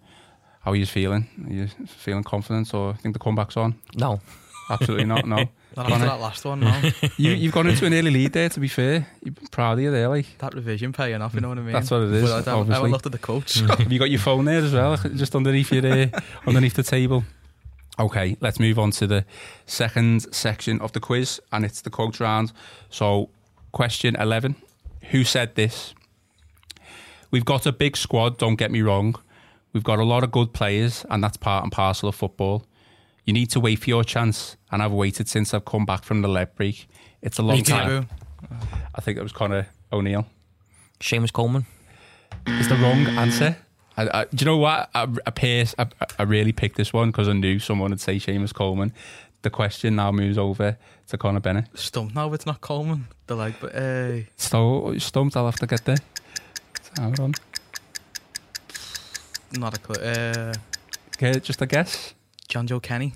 How 0.61 0.71
are 0.71 0.75
you 0.75 0.85
feeling? 0.85 1.27
Are 1.47 1.53
you 1.53 1.67
feeling 1.87 2.23
confident, 2.23 2.73
or 2.73 2.93
think 2.93 3.13
the 3.13 3.19
comeback's 3.19 3.57
on? 3.57 3.75
No. 3.95 4.21
Absolutely 4.69 5.05
not. 5.05 5.25
No, 5.25 5.37
Not 5.77 5.91
after 5.91 6.05
that 6.05 6.19
last 6.19 6.43
one, 6.43 6.59
no. 6.59 6.81
you, 7.17 7.31
you've 7.31 7.53
gone 7.53 7.67
into 7.67 7.85
an 7.85 7.93
early 7.93 8.11
lead 8.11 8.33
there. 8.33 8.49
To 8.49 8.59
be 8.59 8.67
fair, 8.67 9.07
you're 9.23 9.33
proud 9.49 9.73
of 9.73 9.79
you 9.79 9.91
there, 9.91 10.09
like. 10.09 10.25
that 10.39 10.53
revision 10.53 10.91
paying 10.91 11.21
off, 11.21 11.33
you 11.33 11.39
know 11.39 11.49
what 11.49 11.57
I 11.57 11.61
mean? 11.61 11.71
That's 11.71 11.89
what 11.89 12.01
it 12.01 12.11
is, 12.11 12.23
But 12.29 12.47
I, 12.47 12.51
haven't- 12.51 12.71
I 12.71 12.75
haven't 12.75 12.91
looked 12.91 13.05
at 13.05 13.11
the 13.13 13.17
coach. 13.17 13.59
Have 13.79 13.91
you 13.91 13.97
got 13.97 14.09
your 14.09 14.19
phone 14.19 14.43
there 14.45 14.59
as 14.59 14.73
well, 14.73 14.97
just 14.97 15.35
underneath 15.35 15.71
your 15.71 15.85
uh, 15.87 16.07
underneath 16.45 16.73
the 16.73 16.83
table? 16.83 17.23
Okay, 17.99 18.37
let's 18.41 18.59
move 18.59 18.77
on 18.77 18.91
to 18.91 19.07
the 19.07 19.25
second 19.65 20.33
section 20.33 20.79
of 20.81 20.91
the 20.91 20.99
quiz, 20.99 21.41
and 21.51 21.65
it's 21.65 21.81
the 21.81 21.89
quote 21.89 22.19
round. 22.19 22.51
So, 22.89 23.29
question 23.71 24.15
eleven: 24.15 24.55
Who 25.11 25.23
said 25.23 25.55
this? 25.55 25.93
We've 27.31 27.45
got 27.45 27.65
a 27.65 27.71
big 27.71 27.97
squad. 27.97 28.37
Don't 28.37 28.55
get 28.55 28.71
me 28.71 28.81
wrong. 28.81 29.15
We've 29.73 29.83
got 29.83 29.99
a 29.99 30.03
lot 30.03 30.23
of 30.23 30.31
good 30.31 30.53
players, 30.53 31.05
and 31.09 31.23
that's 31.23 31.37
part 31.37 31.63
and 31.63 31.71
parcel 31.71 32.09
of 32.09 32.15
football. 32.15 32.65
You 33.25 33.33
need 33.33 33.49
to 33.51 33.59
wait 33.59 33.79
for 33.79 33.89
your 33.89 34.03
chance, 34.03 34.55
and 34.71 34.81
I've 34.81 34.93
waited 34.93 35.27
since 35.27 35.53
I've 35.53 35.65
come 35.65 35.85
back 35.85 36.03
from 36.03 36.21
the 36.21 36.27
leg 36.29 36.55
break. 36.55 36.87
It's 37.21 37.37
a 37.39 37.41
long 37.41 37.57
Me 37.57 37.63
too. 37.63 37.71
time. 37.73 38.09
I 38.95 39.01
think 39.01 39.17
it 39.17 39.23
was 39.23 39.31
Connor 39.33 39.67
O'Neill. 39.91 40.25
Seamus 40.99 41.33
Coleman. 41.33 41.65
It's 42.45 42.69
the 42.69 42.75
wrong 42.75 43.05
answer. 43.17 43.57
I, 43.97 44.21
I, 44.21 44.25
do 44.25 44.43
you 44.43 44.45
know 44.45 44.57
what? 44.57 44.89
I, 44.93 45.07
I, 45.25 45.31
pace, 45.31 45.73
I, 45.79 45.87
I 46.19 46.23
really 46.23 46.51
picked 46.51 46.77
this 46.77 46.93
one 46.93 47.09
because 47.09 47.27
I 47.27 47.33
knew 47.33 47.59
someone 47.59 47.89
would 47.89 47.99
say 48.01 48.17
Seamus 48.17 48.53
Coleman. 48.53 48.93
The 49.41 49.49
question 49.49 49.95
now 49.95 50.11
moves 50.11 50.37
over 50.37 50.77
to 51.07 51.17
Connor 51.17 51.39
Bennett. 51.39 51.65
Stumped 51.77 52.15
now, 52.15 52.31
it's 52.33 52.45
not 52.45 52.61
Coleman. 52.61 53.07
The 53.27 53.35
like, 53.35 53.59
but 53.59 53.73
hey. 53.73 54.27
So 54.37 54.95
stumped. 54.97 55.35
I'll 55.35 55.45
have 55.45 55.55
to 55.57 55.67
get 55.67 55.85
there. 55.85 55.97
Hold 56.99 57.19
on. 57.19 57.33
not 59.53 59.77
a 59.77 59.79
clue. 59.79 60.03
Uh, 60.03 60.53
Okay, 61.17 61.39
just 61.39 61.59
a 61.63 61.65
guess. 61.65 62.13
Jonjoe 62.47 62.79
Kenny. 62.81 63.11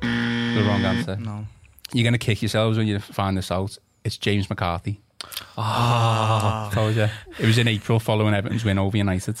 The 0.00 0.64
wrong 0.66 0.82
answer. 0.82 1.16
No. 1.16 1.46
You're 1.92 2.04
gonna 2.04 2.16
kick 2.16 2.40
yourselves 2.40 2.78
when 2.78 2.86
you 2.86 2.98
find 3.00 3.36
this 3.36 3.50
out. 3.50 3.76
It's 4.02 4.16
James 4.16 4.48
McCarthy. 4.48 4.98
Ah. 5.58 6.70
Told 6.72 6.96
you. 6.96 7.08
It 7.38 7.46
was 7.46 7.58
in 7.58 7.68
April 7.68 8.00
following 8.00 8.32
Everton's 8.32 8.64
win 8.64 8.78
over 8.78 8.96
United. 8.96 9.36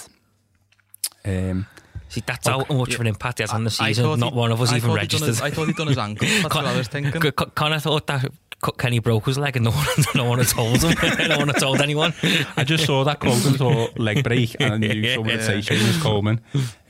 Um, 1.24 1.66
See, 2.08 2.22
that's 2.26 2.46
how 2.46 2.64
much 2.68 2.94
of 2.94 3.00
an 3.00 3.06
impact 3.06 3.38
he 3.38 3.42
has 3.42 3.52
on 3.52 3.64
the 3.64 3.70
season. 3.70 4.20
Not 4.20 4.32
he- 4.34 4.38
one 4.38 4.52
of 4.52 4.60
us 4.60 4.70
I 4.72 4.76
even 4.76 4.90
thought 4.90 5.00
he'd 5.00 5.08
done 5.10 5.20
registered. 5.22 5.28
his- 5.28 5.40
I 5.40 5.50
thought 5.50 5.66
he'd 5.68 5.76
done 5.76 5.86
his 5.86 5.96
ankle. 5.98 6.28
That's 6.28 6.54
what 6.54 6.66
I 6.66 6.76
was 6.76 6.88
thinking. 6.88 7.22
C- 7.22 7.28
C- 7.38 7.44
Connor 7.54 7.78
thought 7.78 8.06
that 8.08 8.20
C- 8.22 8.72
Kenny 8.76 8.98
broke 8.98 9.24
his 9.26 9.38
leg 9.38 9.56
and 9.56 9.64
no 9.64 9.70
one, 9.70 9.86
no 10.14 10.24
one 10.26 10.38
had 10.38 10.48
told 10.48 10.82
him. 10.82 10.94
no 11.28 11.38
one 11.38 11.48
had 11.48 11.58
told 11.58 11.80
anyone. 11.80 12.12
I 12.56 12.64
just 12.64 12.84
saw 12.84 13.02
that 13.04 13.18
quote 13.20 13.42
and 13.46 13.56
thought 13.56 13.98
leg 13.98 14.22
break, 14.24 14.56
and 14.60 14.74
I 14.74 14.76
knew 14.76 15.14
someone 15.14 15.32
would 15.36 15.42
say 15.42 15.58
Seamus 15.60 16.02
Coleman. 16.02 16.40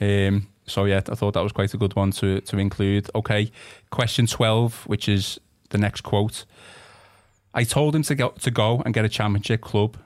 Um, 0.01 0.49
so 0.67 0.87
yeah, 0.87 0.99
I 1.09 1.15
thought 1.15 1.35
that 1.35 1.43
was 1.43 1.53
quite 1.53 1.73
a 1.73 1.77
good 1.77 1.95
one 1.95 2.11
to 2.13 2.41
to 2.41 2.59
include. 2.59 3.09
Okay, 3.15 3.53
question 3.91 4.27
twelve, 4.27 4.83
which 4.89 5.09
is 5.09 5.39
the 5.71 5.79
next 5.79 6.01
quote. 6.01 6.45
I 7.55 7.63
told 7.65 7.95
him 7.95 8.03
to 8.03 8.15
go 8.17 8.31
to 8.41 8.51
go 8.51 8.83
and 8.85 8.93
get 8.93 9.05
a 9.05 9.09
championship 9.09 9.61
club. 9.61 9.97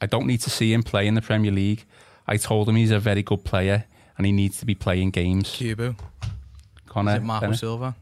I 0.00 0.06
don't 0.06 0.26
need 0.26 0.40
to 0.42 0.50
see 0.50 0.72
him 0.74 0.82
play 0.82 1.06
in 1.06 1.14
the 1.14 1.22
Premier 1.22 1.50
League. 1.52 1.84
I 2.28 2.36
told 2.36 2.68
him 2.68 2.76
he's 2.76 2.90
a 2.90 2.98
very 2.98 3.22
good 3.22 3.42
player 3.42 3.86
and 4.18 4.26
he 4.26 4.32
needs 4.32 4.58
to 4.58 4.66
be 4.66 4.74
playing 4.74 5.10
games. 5.10 5.48
Cubo. 5.48 5.96
Connor 6.86 7.12
Is 7.12 7.16
it 7.16 7.22
Marco 7.22 7.46
Bennett 7.46 7.58
Silva? 7.58 7.96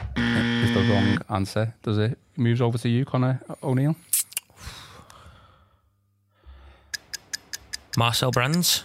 Uh, 0.00 0.04
is 0.16 0.74
the 0.74 0.86
wrong 0.90 1.18
answer. 1.30 1.74
Does 1.82 1.98
it? 1.98 2.18
Moves 2.36 2.60
over 2.60 2.78
to 2.78 2.88
you, 2.88 3.04
Connor 3.04 3.40
O'Neill. 3.62 3.94
Marcel 7.96 8.32
Brands. 8.32 8.84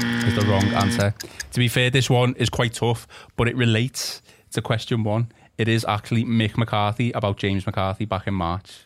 is 0.00 0.34
the 0.34 0.46
wrong 0.48 0.64
answer. 0.74 1.14
To 1.52 1.58
be 1.58 1.68
fair, 1.68 1.90
this 1.90 2.10
one 2.10 2.34
is 2.36 2.48
quite 2.48 2.74
tough, 2.74 3.06
but 3.36 3.48
it 3.48 3.56
relates 3.56 4.20
to 4.52 4.62
question 4.62 5.04
one. 5.04 5.30
It 5.58 5.68
is 5.68 5.84
actually 5.88 6.24
Mick 6.24 6.56
McCarthy 6.56 7.12
about 7.12 7.38
James 7.38 7.66
McCarthy 7.66 8.04
back 8.04 8.26
in 8.26 8.34
March. 8.34 8.85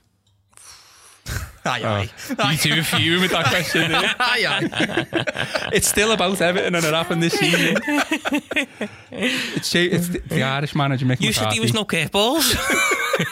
Aye, 1.65 2.09
You 2.51 2.57
two 2.57 2.81
are 2.81 2.83
fuming 2.83 3.21
with 3.21 3.31
that 3.33 3.47
question. 3.47 3.93
eh? 3.93 4.13
aye. 4.19 4.47
aye. 4.49 5.69
It's 5.73 5.87
still 5.87 6.13
about 6.13 6.41
Everton 6.41 6.75
and 6.75 6.85
it 6.85 6.95
happened 6.95 7.23
this 7.23 7.35
season. 7.35 7.77
It's, 9.13 9.75
Ja- 9.75 9.81
it's 9.83 10.09
the, 10.09 10.19
the 10.21 10.43
Irish 10.43 10.75
manager 10.75 11.07
Mick 11.07 11.21
You 11.21 11.29
McCarthy. 11.29 11.33
said 11.33 11.53
he 11.53 11.61
was 11.61 11.75
no 11.75 11.85
curveballs. 11.85 12.55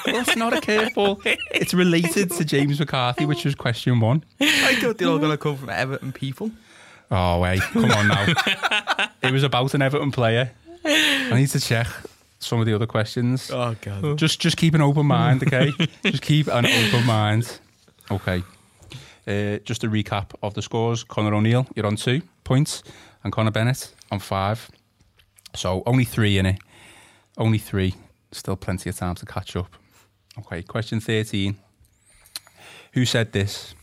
Well, 0.06 0.16
it's 0.20 0.36
not 0.36 0.52
a 0.52 0.60
curveball. 0.60 1.20
It's 1.52 1.72
related 1.74 2.30
to 2.32 2.44
James 2.44 2.78
McCarthy, 2.78 3.24
which 3.26 3.44
was 3.44 3.54
question 3.54 4.00
one. 4.00 4.24
I 4.40 4.74
thought 4.76 4.98
they're 4.98 5.08
all 5.08 5.18
going 5.18 5.30
to 5.32 5.38
come 5.38 5.56
from 5.56 5.70
Everton 5.70 6.12
people. 6.12 6.50
Oh 7.10 7.40
wait, 7.40 7.60
come 7.62 7.90
on 7.90 8.08
now. 8.08 8.26
it 9.22 9.32
was 9.32 9.42
about 9.42 9.72
an 9.74 9.80
Everton 9.82 10.10
player. 10.12 10.50
I 10.84 11.30
need 11.34 11.48
to 11.48 11.60
check 11.60 11.86
some 12.38 12.60
of 12.60 12.66
the 12.66 12.74
other 12.74 12.86
questions. 12.86 13.50
Oh, 13.50 13.74
God. 13.80 14.18
Just 14.18 14.40
just 14.40 14.56
keep 14.58 14.74
an 14.74 14.82
open 14.82 15.06
mind, 15.06 15.42
okay? 15.42 15.72
just 16.04 16.22
keep 16.22 16.48
an 16.48 16.66
open 16.66 17.06
mind. 17.06 17.58
Okay. 18.10 18.42
Uh, 19.26 19.58
just 19.64 19.84
a 19.84 19.88
recap 19.88 20.30
of 20.42 20.54
the 20.54 20.62
scores. 20.62 21.04
Connor 21.04 21.34
O'Neill, 21.34 21.66
you're 21.74 21.86
on 21.86 21.96
two 21.96 22.22
points, 22.44 22.82
and 23.22 23.32
Connor 23.32 23.50
Bennett 23.50 23.92
on 24.10 24.18
five. 24.18 24.70
So 25.54 25.82
only 25.84 26.04
three 26.04 26.38
in 26.38 26.46
it. 26.46 26.58
Only 27.36 27.58
three. 27.58 27.94
Still 28.32 28.56
plenty 28.56 28.88
of 28.90 28.96
time 28.96 29.14
to 29.16 29.26
catch 29.26 29.56
up. 29.56 29.70
Okay, 30.38 30.62
question 30.62 31.00
13. 31.00 31.56
Who 32.92 33.04
said 33.04 33.32
this? 33.32 33.74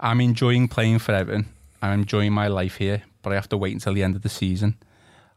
I'm 0.00 0.20
enjoying 0.20 0.68
playing 0.68 1.00
for 1.00 1.12
Everton. 1.12 1.48
I'm 1.82 2.00
enjoying 2.00 2.32
my 2.32 2.48
life 2.48 2.76
here, 2.76 3.02
but 3.22 3.32
I 3.32 3.36
have 3.36 3.48
to 3.50 3.58
wait 3.58 3.74
until 3.74 3.92
the 3.92 4.02
end 4.02 4.16
of 4.16 4.22
the 4.22 4.28
season. 4.28 4.76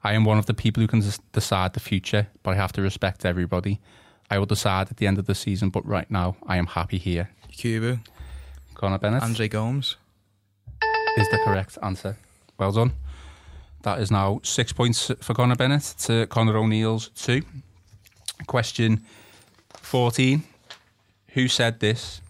I 0.04 0.14
am 0.14 0.24
one 0.24 0.38
of 0.38 0.46
the 0.46 0.54
people 0.54 0.82
who 0.82 0.88
can 0.88 1.04
decide 1.34 1.74
the 1.74 1.80
future, 1.80 2.28
but 2.44 2.52
I 2.52 2.56
have 2.56 2.72
to 2.74 2.82
respect 2.82 3.26
everybody. 3.26 3.82
I 4.30 4.38
will 4.38 4.46
decide 4.46 4.90
at 4.90 4.98
the 4.98 5.08
end 5.08 5.18
of 5.18 5.26
the 5.26 5.36
season, 5.36 5.70
but 5.70 5.86
right 5.86 6.10
now 6.10 6.38
I 6.48 6.58
am 6.58 6.68
happy 6.68 6.98
here. 6.98 7.30
Cubo. 7.60 8.00
Connor 8.74 9.00
Bennett 9.00 9.22
Andre 9.22 9.50
Gomes. 9.50 9.98
is 11.18 11.30
the 11.30 11.40
correct 11.44 11.78
answer. 11.84 12.16
Well 12.58 12.72
done. 12.72 12.94
That 13.82 14.00
is 14.00 14.10
now 14.10 14.40
six 14.44 14.72
points 14.72 15.12
for 15.20 15.34
Connor 15.34 15.58
Bennett 15.58 15.84
to 16.04 16.26
Connor 16.28 16.56
O'Neill's 16.56 17.10
two. 17.10 17.42
Question 18.48 19.02
14. 19.74 20.42
Who 21.34 21.50
said 21.50 21.82
this? 21.82 22.22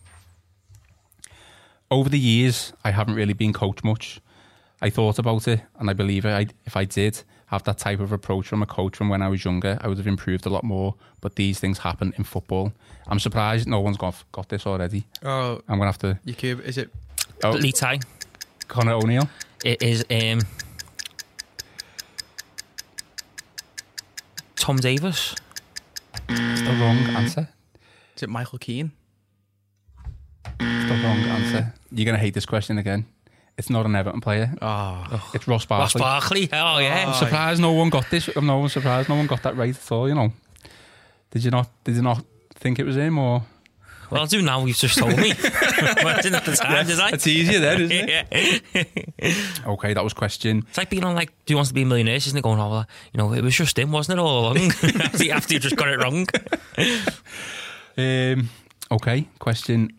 Over 1.92 2.10
the 2.10 2.18
years, 2.18 2.74
I 2.84 2.90
haven't 2.90 3.14
really 3.14 3.34
been 3.34 3.54
coached 3.54 3.84
much. 3.84 4.22
I 4.82 4.90
thought 4.90 5.20
about 5.20 5.48
it, 5.48 5.62
and 5.78 5.92
I 5.92 5.94
believe 5.94 6.26
I, 6.26 6.48
if 6.66 6.76
I 6.76 6.86
did 6.86 7.22
have 7.50 7.64
that 7.64 7.78
type 7.78 8.00
of 8.00 8.12
approach 8.12 8.48
from 8.48 8.62
a 8.62 8.66
coach 8.66 8.96
from 8.96 9.10
when 9.10 9.22
I 9.22 9.28
was 9.28 9.44
younger, 9.44 9.78
I 9.82 9.88
would 9.88 9.98
have 9.98 10.08
improved 10.08 10.46
a 10.46 10.50
lot 10.50 10.64
more. 10.64 10.96
But 11.22 11.36
these 11.36 11.60
things 11.60 11.80
happen 11.80 12.14
in 12.18 12.24
football. 12.24 12.72
I'm 13.08 13.20
surprised 13.20 13.68
no 13.68 13.80
one's 13.80 13.98
got 13.98 14.24
got 14.32 14.50
this 14.50 14.66
already. 14.68 15.06
Oh, 15.24 15.62
I'm 15.68 15.78
gonna 15.78 15.86
have 15.86 15.98
to. 16.00 16.20
you 16.26 16.34
Cubo. 16.34 16.62
Is 16.64 16.78
it 16.78 16.90
Oh, 17.44 17.52
Li 17.52 17.72
Tie. 17.72 18.00
Connor 18.68 18.94
O'Neill. 18.94 19.28
It 19.64 19.82
is 19.82 20.06
um, 20.12 20.42
Tom 24.56 24.78
Davies. 24.78 25.36
It's 26.28 26.62
the 26.62 26.78
wrong 26.80 26.98
answer. 27.16 27.50
Is 28.16 28.24
it 28.24 28.30
Michael 28.30 28.60
Keane? 28.60 28.92
It's 30.60 30.90
the 30.90 31.02
wrong 31.04 31.18
answer. 31.20 31.74
You're 31.92 32.06
going 32.06 32.16
to 32.18 32.22
hate 32.22 32.34
this 32.34 32.46
question 32.46 32.78
again. 32.78 33.06
It's 33.60 33.70
not 33.70 33.86
an 33.86 33.94
Everton 33.94 34.22
player. 34.22 34.56
Oh, 34.62 35.32
It's 35.34 35.46
Ross 35.46 35.66
Barkley. 35.66 36.00
Ross 36.00 36.22
Barkley. 36.22 36.50
Oh 36.54 36.78
yeah. 36.80 37.08
I'm 37.10 37.14
surprised 37.14 37.60
no 37.60 37.74
one 37.74 37.90
got 37.90 38.10
this. 38.10 38.30
I'm 38.34 38.46
no 38.46 38.58
one 38.60 38.70
surprised 38.70 39.10
no 39.10 39.16
one 39.16 39.28
got 39.28 39.44
that 39.44 39.58
right 39.58 39.76
at 39.76 39.92
all. 39.92 40.08
You 40.08 40.16
know, 40.16 40.32
did 41.32 41.44
you 41.44 41.52
not? 41.52 41.70
Did 41.84 41.98
you 41.98 42.02
not 42.02 42.24
think 42.56 42.80
it 42.80 42.86
was 42.86 42.96
him 42.96 43.18
or? 43.18 43.44
Well, 44.10 44.22
I'll 44.22 44.28
do 44.28 44.42
now. 44.42 44.64
You've 44.66 44.78
just 44.78 44.98
told 44.98 45.18
me. 45.18 45.32
I 45.44 46.20
didn't 46.22 46.36
at 46.36 46.46
the 46.46 46.56
time, 46.56 46.88
did 46.88 47.02
I? 47.02 47.10
It's 47.10 47.28
easier 47.28 47.60
then, 47.60 47.82
isn't 47.82 48.10
it? 48.10 49.14
yeah. 49.20 49.72
Okay, 49.74 49.94
that 49.94 50.06
was 50.06 50.14
question. 50.14 50.64
It's 50.70 50.78
like 50.78 50.90
being 50.90 51.04
on 51.04 51.14
like 51.14 51.34
Do 51.46 51.52
You 51.52 51.58
Want 51.58 51.68
to 51.68 51.74
Be 51.74 51.82
a 51.82 51.86
Millionaire, 51.86 52.16
isn't 52.16 52.38
it? 52.38 52.42
Going, 52.42 52.60
oh, 52.62 52.70
well, 52.70 52.88
you 53.14 53.18
know, 53.18 53.34
it 53.34 53.44
was 53.44 53.56
just 53.56 53.78
him, 53.78 53.92
wasn't 53.92 54.20
it, 54.20 54.22
all 54.22 54.40
along? 54.46 54.58
after, 54.58 55.24
you- 55.26 55.32
after 55.32 55.54
you 55.54 55.60
just 55.60 55.76
got 55.76 55.90
it 55.90 56.00
wrong. 56.02 56.26
Um, 57.98 58.50
okay, 58.90 59.28
question. 59.38 59.92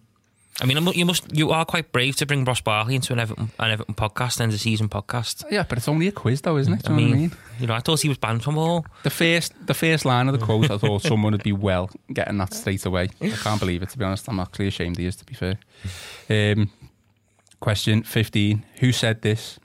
I 0.60 0.66
mean, 0.66 0.86
you 0.94 1.06
must, 1.06 1.34
you 1.34 1.50
are 1.50 1.64
quite 1.64 1.90
brave 1.90 2.16
to 2.16 2.26
bring 2.26 2.44
Ross 2.44 2.60
Barkley 2.60 2.94
into 2.94 3.14
an 3.14 3.18
Everton, 3.18 3.50
an 3.58 3.70
Everton 3.70 3.94
podcast, 3.94 4.40
end 4.40 4.52
of 4.52 4.60
season 4.60 4.90
podcast. 4.90 5.44
Yeah, 5.50 5.64
but 5.66 5.78
it's 5.78 5.88
only 5.88 6.06
a 6.08 6.12
quiz, 6.12 6.42
though, 6.42 6.58
isn't 6.58 6.72
it? 6.72 6.82
Do 6.82 6.92
I 6.92 6.96
mean, 6.96 7.08
what 7.08 7.14
I 7.14 7.18
mean? 7.18 7.32
you 7.60 7.66
know, 7.66 7.74
I 7.74 7.80
thought 7.80 8.00
he 8.02 8.08
was 8.08 8.18
banned 8.18 8.44
from 8.44 8.58
all. 8.58 8.84
The 9.02 9.10
first, 9.10 9.54
the 9.66 9.72
first 9.72 10.04
line 10.04 10.28
of 10.28 10.38
the 10.38 10.44
quote, 10.44 10.70
I 10.70 10.76
thought 10.76 11.02
someone 11.02 11.32
would 11.32 11.42
be 11.42 11.52
well 11.52 11.88
getting 12.12 12.36
that 12.38 12.52
straight 12.52 12.84
away. 12.84 13.08
I 13.22 13.30
can't 13.30 13.58
believe 13.58 13.82
it. 13.82 13.88
To 13.90 13.98
be 13.98 14.04
honest, 14.04 14.28
I'm 14.28 14.38
actually 14.38 14.68
ashamed 14.68 14.98
he 14.98 15.06
is. 15.06 15.16
To 15.16 15.24
be 15.24 15.34
fair. 15.34 15.58
Um, 16.28 16.70
question 17.60 18.02
fifteen: 18.02 18.64
Who 18.80 18.92
said 18.92 19.22
this? 19.22 19.58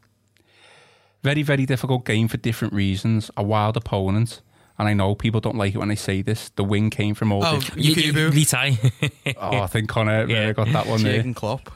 Very, 1.24 1.42
very 1.42 1.66
difficult 1.66 2.06
game 2.06 2.28
for 2.28 2.38
different 2.38 2.74
reasons. 2.74 3.32
A 3.36 3.44
wild 3.44 3.76
opponent, 3.76 4.42
and 4.78 4.88
I 4.88 4.94
know 4.94 5.16
people 5.16 5.40
don't 5.42 5.58
like 5.58 5.74
it 5.76 5.78
when 5.78 5.92
I 5.92 5.96
say 5.96 6.22
this. 6.22 6.50
The 6.56 6.64
win 6.64 6.90
came 6.90 7.16
from 7.16 7.32
all. 7.32 7.46
oh 7.46 7.60
different- 7.60 7.84
You, 7.84 7.94
you, 7.94 8.14
Yakubu. 8.14 9.36
Oh, 9.38 9.60
I 9.62 9.68
think 9.68 9.90
Connor 9.90 10.28
Yeah. 10.30 10.52
got 10.54 10.72
that 10.74 10.88
one 10.88 11.04
there. 11.04 11.16
Jurgen 11.18 11.34
Klopp. 11.34 11.72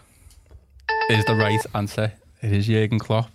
Is 1.10 1.25
the 1.25 1.36
right 1.36 1.60
answer? 1.74 2.13
It 2.41 2.51
is 2.53 2.68
Jurgen 2.68 3.00
Klopp. 3.00 3.32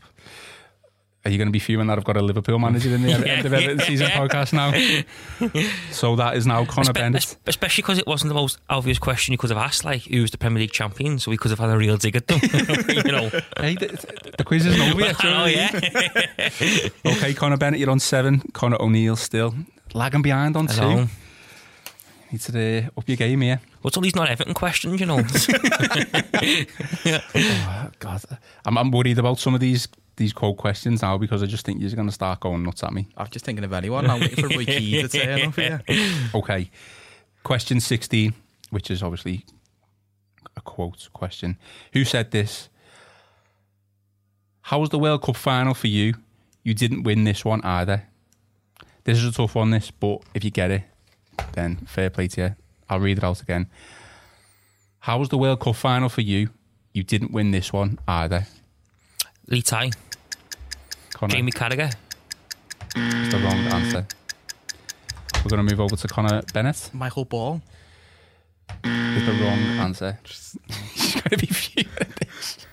Are 1.25 1.31
you 1.31 1.39
going 1.39 1.49
to 1.49 1.53
be 1.53 1.59
fuming 1.59 1.87
that 1.87 1.97
I've 1.97 2.05
got 2.05 2.19
a 2.19 2.23
Liverpool 2.23 2.59
manager 2.59 2.95
in 2.95 3.01
the 3.03 3.11
end 3.29 3.47
of 3.47 3.53
Everton 3.55 3.79
season 3.81 4.09
podcast 4.09 4.53
now? 4.53 4.73
So 5.91 6.17
that 6.17 6.37
is 6.37 6.47
now 6.47 6.65
Connor 6.67 6.91
Espe- 6.91 6.95
Bennett. 6.95 7.37
especially 7.47 7.83
because 7.83 7.99
it 7.99 8.07
wasn't 8.07 8.29
the 8.29 8.35
most 8.35 8.59
obvious 8.69 8.99
question 8.99 9.33
you 9.33 9.39
could 9.39 9.49
have 9.51 9.59
asked, 9.59 9.85
like 9.85 10.03
who's 10.03 10.31
the 10.31 10.39
Premier 10.39 10.61
League 10.61 10.73
champion, 10.73 11.19
so 11.19 11.31
we 11.31 11.37
could 11.39 11.51
have 11.51 11.59
had 11.61 11.71
a 11.71 11.79
real 11.79 11.97
dig 11.97 12.17
at 12.17 12.27
them. 12.27 12.41
you 12.43 13.13
know. 13.13 13.31
Hey, 13.59 13.75
the, 13.75 14.33
the 14.37 14.45
quiz 14.45 14.67
isn't 14.67 14.81
over 14.83 15.01
yet. 15.01 15.19
do 15.19 15.27
you 15.29 15.33
know 15.35 15.43
oh 15.45 15.47
yeah. 15.47 15.71
Okay, 17.07 17.33
Connor 17.33 17.57
Bennett, 17.57 17.81
you're 17.81 17.91
on 17.91 18.01
seven. 18.01 18.43
Connor 18.53 18.77
O'Neill 18.81 19.17
still 19.17 19.55
lagging 19.95 20.23
behind 20.23 20.57
on 20.57 20.67
two. 20.67 21.09
Need 22.33 22.41
to 22.41 22.85
uh, 22.87 22.99
up 22.99 23.09
your 23.09 23.17
game 23.17 23.41
here. 23.43 23.61
What's 23.81 23.97
all 23.97 24.03
these 24.03 24.17
not 24.17 24.29
Everton 24.29 24.55
questions, 24.55 25.01
you 25.01 25.07
know? 25.07 25.23
Oh, 27.37 27.91
God, 27.99 28.23
I'm, 28.65 28.77
I'm 28.79 28.91
worried 28.91 29.19
about 29.19 29.39
some 29.39 29.55
of 29.55 29.61
these 29.61 29.89
these 30.17 30.33
cold 30.33 30.57
questions 30.57 31.03
now 31.03 31.19
because 31.19 31.43
I 31.43 31.47
just 31.47 31.67
think 31.67 31.81
you're 31.81 31.91
going 31.91 32.09
to 32.09 32.13
start 32.13 32.41
going 32.41 32.63
nuts 32.63 32.83
at 32.83 32.93
me. 32.93 33.09
I'm 33.17 33.29
just 33.29 33.45
thinking 33.45 33.65
of 33.65 33.73
anyone. 33.73 34.09
I'm 34.09 34.21
waiting 34.21 34.49
for 34.49 34.55
Roy 34.55 34.65
Keane 34.65 35.09
to 35.09 35.09
turn 35.09 35.49
up 35.49 35.55
here. 35.55 35.83
Okay, 36.35 36.71
question 37.43 37.81
16, 37.81 38.35
which 38.71 38.91
is 38.91 39.03
obviously 39.03 39.45
a 40.57 40.61
quote 40.61 41.09
question. 41.13 41.59
Who 41.93 42.05
said 42.05 42.31
this? 42.31 42.69
How 44.63 44.79
was 44.79 44.91
the 44.91 44.99
World 44.99 45.23
Cup 45.23 45.37
final 45.37 45.75
for 45.75 45.89
you? 45.89 46.15
You 46.63 46.75
didn't 46.75 47.03
win 47.03 47.25
this 47.25 47.45
one 47.45 47.61
either. 47.63 48.05
This 49.05 49.19
is 49.19 49.25
a 49.25 49.33
tough 49.33 49.55
one, 49.55 49.71
this, 49.71 49.91
but 49.91 50.23
if 50.33 50.45
you 50.45 50.51
get 50.51 50.71
it, 50.71 50.85
then 51.53 51.77
fair 51.87 52.09
play 52.09 52.29
to 52.29 52.41
you. 52.41 52.57
I'll 52.89 53.01
read 53.01 53.19
it 53.19 53.25
out 53.25 53.43
again. 53.43 53.69
How 55.01 55.19
was 55.19 55.29
the 55.29 55.37
World 55.37 55.61
Cup 55.61 55.77
final 55.77 56.09
for 56.09 56.23
you? 56.23 56.49
You 56.95 57.03
didn't 57.03 57.33
win 57.33 57.51
this 57.51 57.73
one 57.73 57.99
either. 58.09 58.47
Li 59.49 59.63
Tie. 59.63 59.91
Connor, 61.13 61.35
Jamie 61.35 61.53
Carragher. 61.53 61.95
is 62.97 63.31
the 63.31 63.39
wrong 63.39 63.59
answer. 63.73 64.07
We're 65.45 65.51
going 65.51 65.67
to 65.67 65.75
move 65.75 65.81
over 65.81 65.97
to 65.97 66.09
Connor 66.09 66.43
Bennett. 66.53 66.91
Michael 66.93 67.25
Ball. 67.25 67.61
Is 68.83 69.27
the 69.27 69.33
wrong 69.33 69.59
answer. 69.81 70.19
He's 70.95 71.15
going 71.15 71.31
to 71.31 71.39
be 71.39 71.47
fuming 71.47 71.93
at 72.01 72.17
this. 72.17 72.67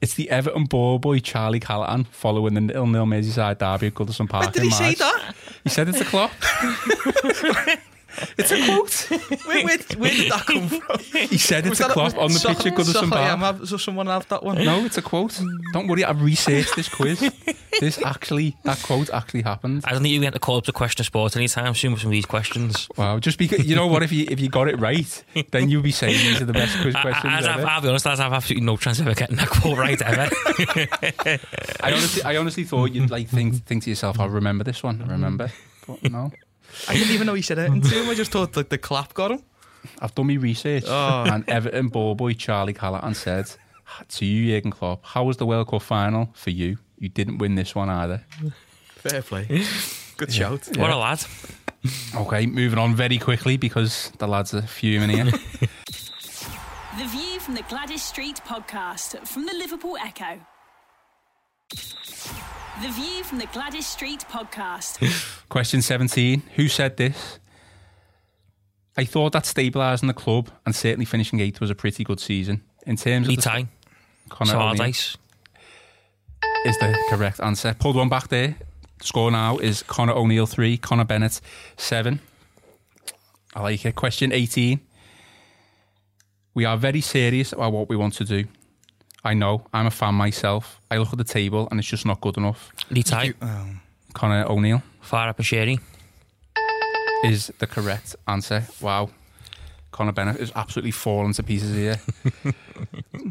It's 0.00 0.14
the 0.14 0.30
Everton 0.30 0.64
ball 0.64 0.98
boy 0.98 1.18
Charlie 1.18 1.60
Callahan 1.60 2.04
following 2.04 2.54
the 2.54 2.62
nil-nil 2.62 3.04
Merseyside 3.04 3.58
derby 3.58 3.88
at 3.88 3.94
Goodison 3.94 4.30
Park 4.30 4.46
ah, 4.46 4.50
Did 4.50 4.62
in 4.62 4.68
he 4.70 4.74
say 4.74 4.94
that? 4.94 5.34
He 5.62 5.68
said 5.68 5.88
it's 5.90 6.00
a 6.00 6.06
clock. 6.06 6.32
it's 8.38 8.50
a 8.50 8.64
quote. 8.64 8.92
Where, 9.46 9.64
where, 9.64 9.78
where 9.96 10.10
did 10.10 10.32
that 10.32 10.46
come 10.46 10.68
from? 10.68 10.98
He 11.28 11.38
said 11.38 11.66
it's 11.66 11.80
a 11.80 11.84
that- 11.84 11.92
clock 11.92 12.14
on 12.16 12.32
the 12.32 12.38
so- 12.38 12.48
pitch 12.54 12.66
at 12.66 12.74
Goodison 12.74 12.92
so, 12.92 13.04
yeah, 13.06 13.36
Park. 13.36 13.58
have, 13.58 13.68
so 13.68 13.76
someone 13.76 14.06
have 14.06 14.28
that 14.28 14.42
one? 14.42 14.64
No, 14.64 14.84
it's 14.84 14.98
a 14.98 15.02
quote. 15.02 15.40
Don't 15.72 15.86
worry, 15.86 16.04
I've 16.04 16.22
researched 16.22 16.76
this 16.76 16.88
quiz. 16.88 17.20
This 17.80 18.02
actually, 18.04 18.56
that 18.64 18.82
quote 18.82 19.10
actually 19.10 19.42
happened. 19.42 19.84
I 19.86 19.92
don't 19.92 20.02
think 20.02 20.12
you 20.12 20.20
get 20.20 20.32
to 20.34 20.38
call 20.38 20.56
up 20.58 20.64
the 20.66 20.72
question 20.72 21.00
of 21.02 21.06
sport 21.06 21.34
anytime 21.36 21.74
soon 21.74 21.92
with 21.92 22.02
some 22.02 22.08
of 22.08 22.12
these 22.12 22.26
questions. 22.26 22.88
Wow, 22.96 23.18
just 23.18 23.38
because 23.38 23.64
you 23.64 23.74
know 23.76 23.86
what? 23.86 24.02
If 24.02 24.12
you 24.12 24.26
if 24.28 24.38
you 24.40 24.48
got 24.50 24.68
it 24.68 24.78
right, 24.78 25.24
then 25.50 25.70
you'll 25.70 25.82
be 25.82 25.92
saying 25.92 26.12
these 26.18 26.42
are 26.42 26.44
the 26.44 26.52
best 26.52 26.78
quiz 26.80 26.94
questions 26.94 27.32
I, 27.32 27.38
as 27.38 27.46
I've, 27.46 27.60
ever. 27.60 27.68
I'll 27.68 27.80
be 27.80 27.88
honest, 27.88 28.06
as 28.06 28.20
I've 28.20 28.32
absolutely 28.32 28.66
no 28.66 28.76
chance 28.76 28.98
of 29.00 29.06
ever 29.06 29.14
getting 29.14 29.36
that 29.36 29.48
quote 29.48 29.78
right 29.78 30.00
ever. 30.02 30.28
I 31.80 31.92
honestly, 31.92 32.22
I 32.22 32.36
honestly 32.36 32.64
thought 32.64 32.92
you'd 32.92 33.10
like 33.10 33.28
think 33.28 33.64
think 33.64 33.84
to 33.84 33.90
yourself, 33.90 34.20
"I'll 34.20 34.28
remember 34.28 34.64
this 34.64 34.82
one." 34.82 35.02
I 35.02 35.12
remember, 35.12 35.50
but 35.86 36.10
no. 36.10 36.32
I 36.88 36.94
didn't 36.94 37.12
even 37.14 37.26
know 37.26 37.34
he 37.34 37.42
said 37.42 37.58
it 37.58 37.66
into 37.72 37.88
him. 37.88 38.08
I 38.08 38.14
just 38.14 38.30
thought 38.32 38.56
like 38.56 38.68
the 38.68 38.78
clap 38.78 39.14
got 39.14 39.30
him. 39.32 39.42
I've 40.00 40.14
done 40.14 40.26
my 40.26 40.34
research, 40.34 40.84
Oh. 40.86 41.24
and 41.26 41.48
Everton 41.48 41.88
ball 41.88 42.14
boy 42.14 42.34
Charlie 42.34 42.74
Callahan 42.74 43.14
said 43.14 43.50
to 44.08 44.24
you, 44.26 44.52
Jurgen 44.52 44.70
Klopp, 44.70 45.04
"How 45.04 45.24
was 45.24 45.36
the 45.38 45.46
World 45.46 45.68
Cup 45.68 45.82
final 45.82 46.30
for 46.34 46.50
you? 46.50 46.78
You 46.98 47.08
didn't 47.08 47.38
win 47.38 47.54
this 47.54 47.74
one 47.74 47.88
either." 47.88 48.24
Fair 48.96 49.22
play. 49.22 49.46
Good 50.18 50.32
shout. 50.32 50.68
What 50.76 50.90
a 50.90 50.96
lad. 50.96 51.24
Okay, 52.14 52.44
moving 52.44 52.78
on 52.78 52.94
very 52.94 53.16
quickly 53.18 53.56
because 53.56 54.12
the 54.18 54.28
lads 54.28 54.52
are 54.52 54.62
fuming 54.62 55.08
here. 55.10 55.32
The 56.98 57.06
View 57.06 57.40
from 57.40 57.54
the 57.54 57.62
Gwladys 57.62 58.00
Street 58.00 58.40
podcast 58.46 59.26
from 59.26 59.46
the 59.46 59.54
Liverpool 59.54 59.96
Echo. 60.04 60.38
The 61.70 62.88
View 62.90 63.22
from 63.22 63.38
the 63.38 63.46
Gwladys 63.46 63.84
Street 63.84 64.24
podcast. 64.30 64.98
Question 65.48 65.82
seventeen: 65.82 66.42
Who 66.56 66.68
said 66.68 66.96
this? 66.96 67.38
I 68.96 69.04
thought 69.04 69.32
that 69.32 69.44
stabilising 69.44 70.08
the 70.08 70.14
club 70.14 70.50
and 70.66 70.74
certainly 70.74 71.04
finishing 71.04 71.40
eighth 71.40 71.60
was 71.60 71.70
a 71.70 71.74
pretty 71.74 72.02
good 72.04 72.18
season 72.20 72.62
in 72.86 72.96
terms 72.96 73.28
of 73.28 73.34
the 73.34 73.36
Li 73.36 73.42
Tie. 73.42 73.68
Connor 74.28 74.56
O'Neill. 74.56 74.76
Sardice. 74.76 75.16
is 76.66 76.78
the 76.78 76.96
correct 77.08 77.40
answer. 77.40 77.74
Pulled 77.78 77.96
one 77.96 78.08
back 78.08 78.28
there. 78.28 78.56
Score 79.00 79.30
now 79.30 79.58
is 79.58 79.82
Connor 79.84 80.12
O'Neill 80.12 80.46
three, 80.46 80.76
Connor 80.76 81.04
Bennett 81.04 81.40
seven. 81.76 82.20
I 83.54 83.62
like 83.62 83.84
it. 83.84 83.94
Question 83.94 84.32
18. 84.32 84.80
We 86.54 86.64
are 86.64 86.76
very 86.76 87.00
serious 87.00 87.52
about 87.52 87.72
what 87.72 87.88
we 87.88 87.96
want 87.96 88.14
to 88.14 88.24
do. 88.24 88.44
I 89.24 89.34
know, 89.34 89.66
I'm 89.72 89.86
a 89.86 89.90
fan 89.90 90.14
myself. 90.14 90.80
I 90.90 90.96
look 90.98 91.12
at 91.12 91.18
the 91.18 91.24
table 91.24 91.68
and 91.70 91.78
it's 91.78 91.88
just 91.88 92.06
not 92.06 92.20
good 92.20 92.36
enough. 92.36 92.72
Li 92.90 93.02
Tie. 93.02 93.34
Um, 93.40 93.80
Connor 94.14 94.46
O'Neill 94.48 94.82
Farhad 95.04 95.36
Moshiri. 95.36 95.78
is 97.24 97.52
the 97.58 97.66
correct 97.66 98.16
answer. 98.26 98.64
Wow. 98.80 99.10
Connor 99.92 100.12
Bennett 100.12 100.36
is 100.40 100.52
absolutely 100.54 100.92
falling 100.92 101.32
to 101.34 101.42
pieces 101.42 101.74
here. 101.74 102.00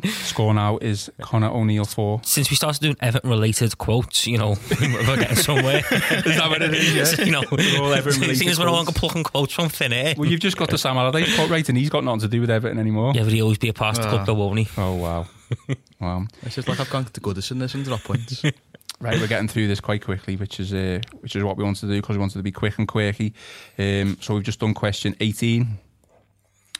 Score 0.09 0.53
now 0.53 0.77
is 0.77 1.09
Connor 1.21 1.49
O'Neill 1.49 1.85
four. 1.85 2.21
Since 2.23 2.49
we 2.49 2.55
started 2.55 2.81
doing 2.81 2.95
Everton 3.01 3.29
related 3.29 3.77
quotes, 3.77 4.27
you 4.27 4.37
know, 4.37 4.55
we're 4.79 5.17
getting 5.17 5.35
somewhere. 5.37 5.77
Is 5.91 6.35
that 6.37 6.47
what 6.49 6.61
it 6.61 6.73
is? 6.73 7.17
you 7.25 7.31
know, 7.31 7.43
all 7.49 7.93
Everton-related 7.93 8.37
seems 8.37 8.59
we're 8.59 8.67
all 8.69 8.83
quotes. 8.83 8.99
plucking 8.99 9.23
quotes 9.23 9.53
from 9.53 9.69
thin 9.69 9.93
air. 9.93 10.13
Well, 10.17 10.29
you've 10.29 10.41
just 10.41 10.57
got 10.57 10.69
the 10.69 10.77
Sam 10.77 10.97
Allardyce 10.97 11.33
quote 11.35 11.49
right, 11.49 11.67
and 11.67 11.77
he's 11.77 11.89
got 11.89 12.03
nothing 12.03 12.19
to 12.21 12.27
do 12.27 12.41
with 12.41 12.49
Everton 12.49 12.77
anymore. 12.77 13.13
Yeah, 13.15 13.23
but 13.23 13.33
he'll 13.33 13.45
always 13.45 13.57
be 13.57 13.69
a 13.69 13.73
past 13.73 14.01
the 14.01 14.07
club, 14.09 14.25
though, 14.25 14.33
won't 14.35 14.59
he? 14.59 14.67
Oh 14.77 14.95
wow, 14.95 15.25
wow. 15.99 16.25
It's 16.43 16.55
just 16.55 16.67
like 16.67 16.79
I've 16.79 16.89
gone 16.89 17.05
to 17.05 17.21
Goodison. 17.21 17.59
There's 17.59 17.71
some 17.71 17.83
drop 17.83 18.03
points. 18.03 18.43
Right, 19.01 19.17
we're 19.17 19.27
getting 19.27 19.47
through 19.47 19.69
this 19.69 19.79
quite 19.79 20.03
quickly, 20.03 20.35
which 20.35 20.59
is 20.59 20.73
uh, 20.73 20.99
which 21.21 21.33
is 21.33 21.41
what 21.41 21.55
we 21.55 21.63
wanted 21.63 21.79
to 21.81 21.87
do 21.87 22.01
because 22.01 22.17
we 22.17 22.19
wanted 22.19 22.37
to 22.39 22.43
be 22.43 22.51
quick 22.51 22.77
and 22.77 22.85
quirky. 22.85 23.33
Um, 23.77 24.17
so 24.19 24.33
we've 24.33 24.43
just 24.43 24.59
done 24.59 24.73
question 24.73 25.15
eighteen, 25.21 25.77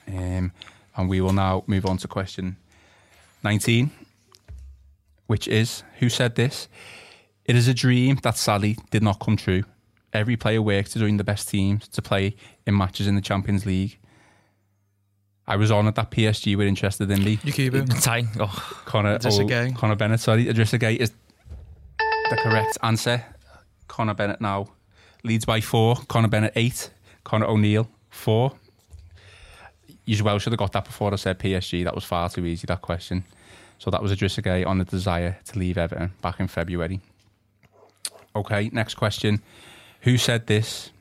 um, 0.06 0.52
and 0.98 1.10
we 1.10 1.22
will 1.22 1.32
now 1.32 1.64
move 1.66 1.86
on 1.86 1.96
to 1.96 2.10
question 2.10 2.58
nineteen, 3.42 3.92
which 5.28 5.48
is 5.48 5.84
who 6.00 6.10
said 6.10 6.36
this? 6.36 6.68
It 7.46 7.56
is 7.56 7.70
a 7.70 7.74
dream 7.74 8.20
that 8.24 8.36
sadly 8.36 8.78
did 8.92 9.02
not 9.02 9.22
come 9.22 9.38
true. 9.38 9.64
Every 10.12 10.36
player 10.36 10.62
worked 10.62 10.92
to 10.92 11.00
join 11.00 11.16
the 11.16 11.24
best 11.24 11.48
teams 11.48 11.88
to 11.88 12.02
play 12.02 12.36
in 12.68 12.76
matches 12.76 13.08
in 13.08 13.16
the 13.16 13.22
Champions 13.22 13.66
League. 13.66 13.98
I 15.50 15.56
was 15.56 15.72
on 15.72 15.88
at 15.88 15.96
that 15.96 16.12
PSG 16.12 16.56
were 16.56 16.64
interested 16.64 17.10
in 17.10 17.24
me. 17.24 17.38
Yakubu. 17.38 18.04
Ty. 18.04 18.26
Oh, 18.40 18.82
Connor, 18.86 19.18
Idrissa 19.18 19.44
oh, 19.44 19.48
Gueye. 19.48 19.76
Connor 19.76 19.96
Bennett, 19.96 20.20
sorry. 20.20 20.46
Idrissa 20.46 20.78
Gueye 20.80 20.98
is 20.98 21.12
the 21.98 22.38
correct 22.38 22.78
answer. 22.84 23.26
Connor 23.88 24.14
Bennett 24.14 24.40
now 24.42 24.68
leads 25.24 25.46
by 25.46 25.60
four. 25.60 25.96
Connor 26.08 26.28
Bennett, 26.28 26.54
eight. 26.56 26.92
Connor 27.24 27.48
O'Neill, 27.48 27.90
four. 28.12 28.54
You 30.06 30.24
well 30.24 30.38
should 30.38 30.54
have 30.54 30.60
got 30.60 30.72
that 30.74 30.86
before 30.86 31.12
I 31.12 31.16
said 31.16 31.40
PSG. 31.40 31.84
That 31.84 31.96
was 31.96 32.04
far 32.04 32.30
too 32.30 32.46
easy, 32.46 32.68
that 32.68 32.84
question. 32.84 33.24
So 33.80 33.90
that 33.90 34.04
was 34.04 34.12
Idrissa 34.12 34.44
Gueye 34.44 34.68
on 34.68 34.78
the 34.78 34.86
desire 34.86 35.40
to 35.46 35.58
leave 35.58 35.80
Everton 35.80 36.12
back 36.22 36.40
in 36.40 36.48
February. 36.48 37.02
Okay, 38.36 38.70
next 38.72 38.96
question. 38.96 39.42
Who 40.02 40.20
said 40.20 40.46
this? 40.46 40.92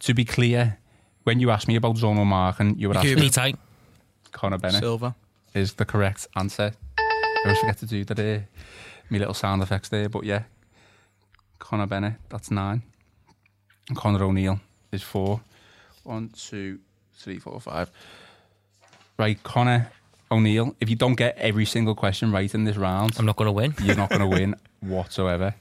To 0.00 0.12
be 0.12 0.26
clear, 0.26 0.78
when 1.24 1.40
you 1.40 1.50
asked 1.50 1.68
me 1.68 1.76
about 1.76 1.96
zonal 1.96 2.24
marking, 2.26 2.78
you 2.78 2.88
were 2.88 2.96
asking 2.96 3.18
Li 3.18 3.30
Tie. 3.30 3.54
Connor 4.32 4.58
Bennett 4.58 4.80
Silver. 4.80 5.14
is 5.54 5.74
the 5.74 5.84
correct 5.84 6.26
answer. 6.36 6.72
I 6.98 7.40
always 7.44 7.58
forget 7.58 7.78
to 7.78 7.86
do 7.86 8.04
that. 8.04 8.18
Uh, 8.18 8.40
me 9.10 9.18
little 9.18 9.34
sound 9.34 9.62
effects 9.62 9.88
there, 9.90 10.08
but 10.08 10.24
yeah, 10.24 10.44
Connor 11.58 11.86
Bennett, 11.86 12.14
that's 12.28 12.50
nine. 12.50 12.82
And 13.88 13.96
Connor 13.96 14.24
O'Neill 14.24 14.60
is 14.92 15.02
four. 15.02 15.40
One, 16.04 16.30
two, 16.30 16.78
three, 17.14 17.38
four, 17.38 17.60
five. 17.60 17.90
Right, 19.18 19.40
Connor 19.42 19.90
O'Neill. 20.30 20.74
If 20.80 20.88
you 20.90 20.96
don't 20.96 21.14
get 21.14 21.36
every 21.38 21.64
single 21.66 21.94
question 21.94 22.32
right 22.32 22.52
in 22.54 22.64
this 22.64 22.76
round, 22.76 23.14
I'm 23.18 23.26
not 23.26 23.36
going 23.36 23.46
to 23.46 23.52
win. 23.52 23.74
you're 23.82 23.96
not 23.96 24.08
going 24.10 24.20
to 24.22 24.26
win 24.26 24.56
whatsoever. 24.80 25.54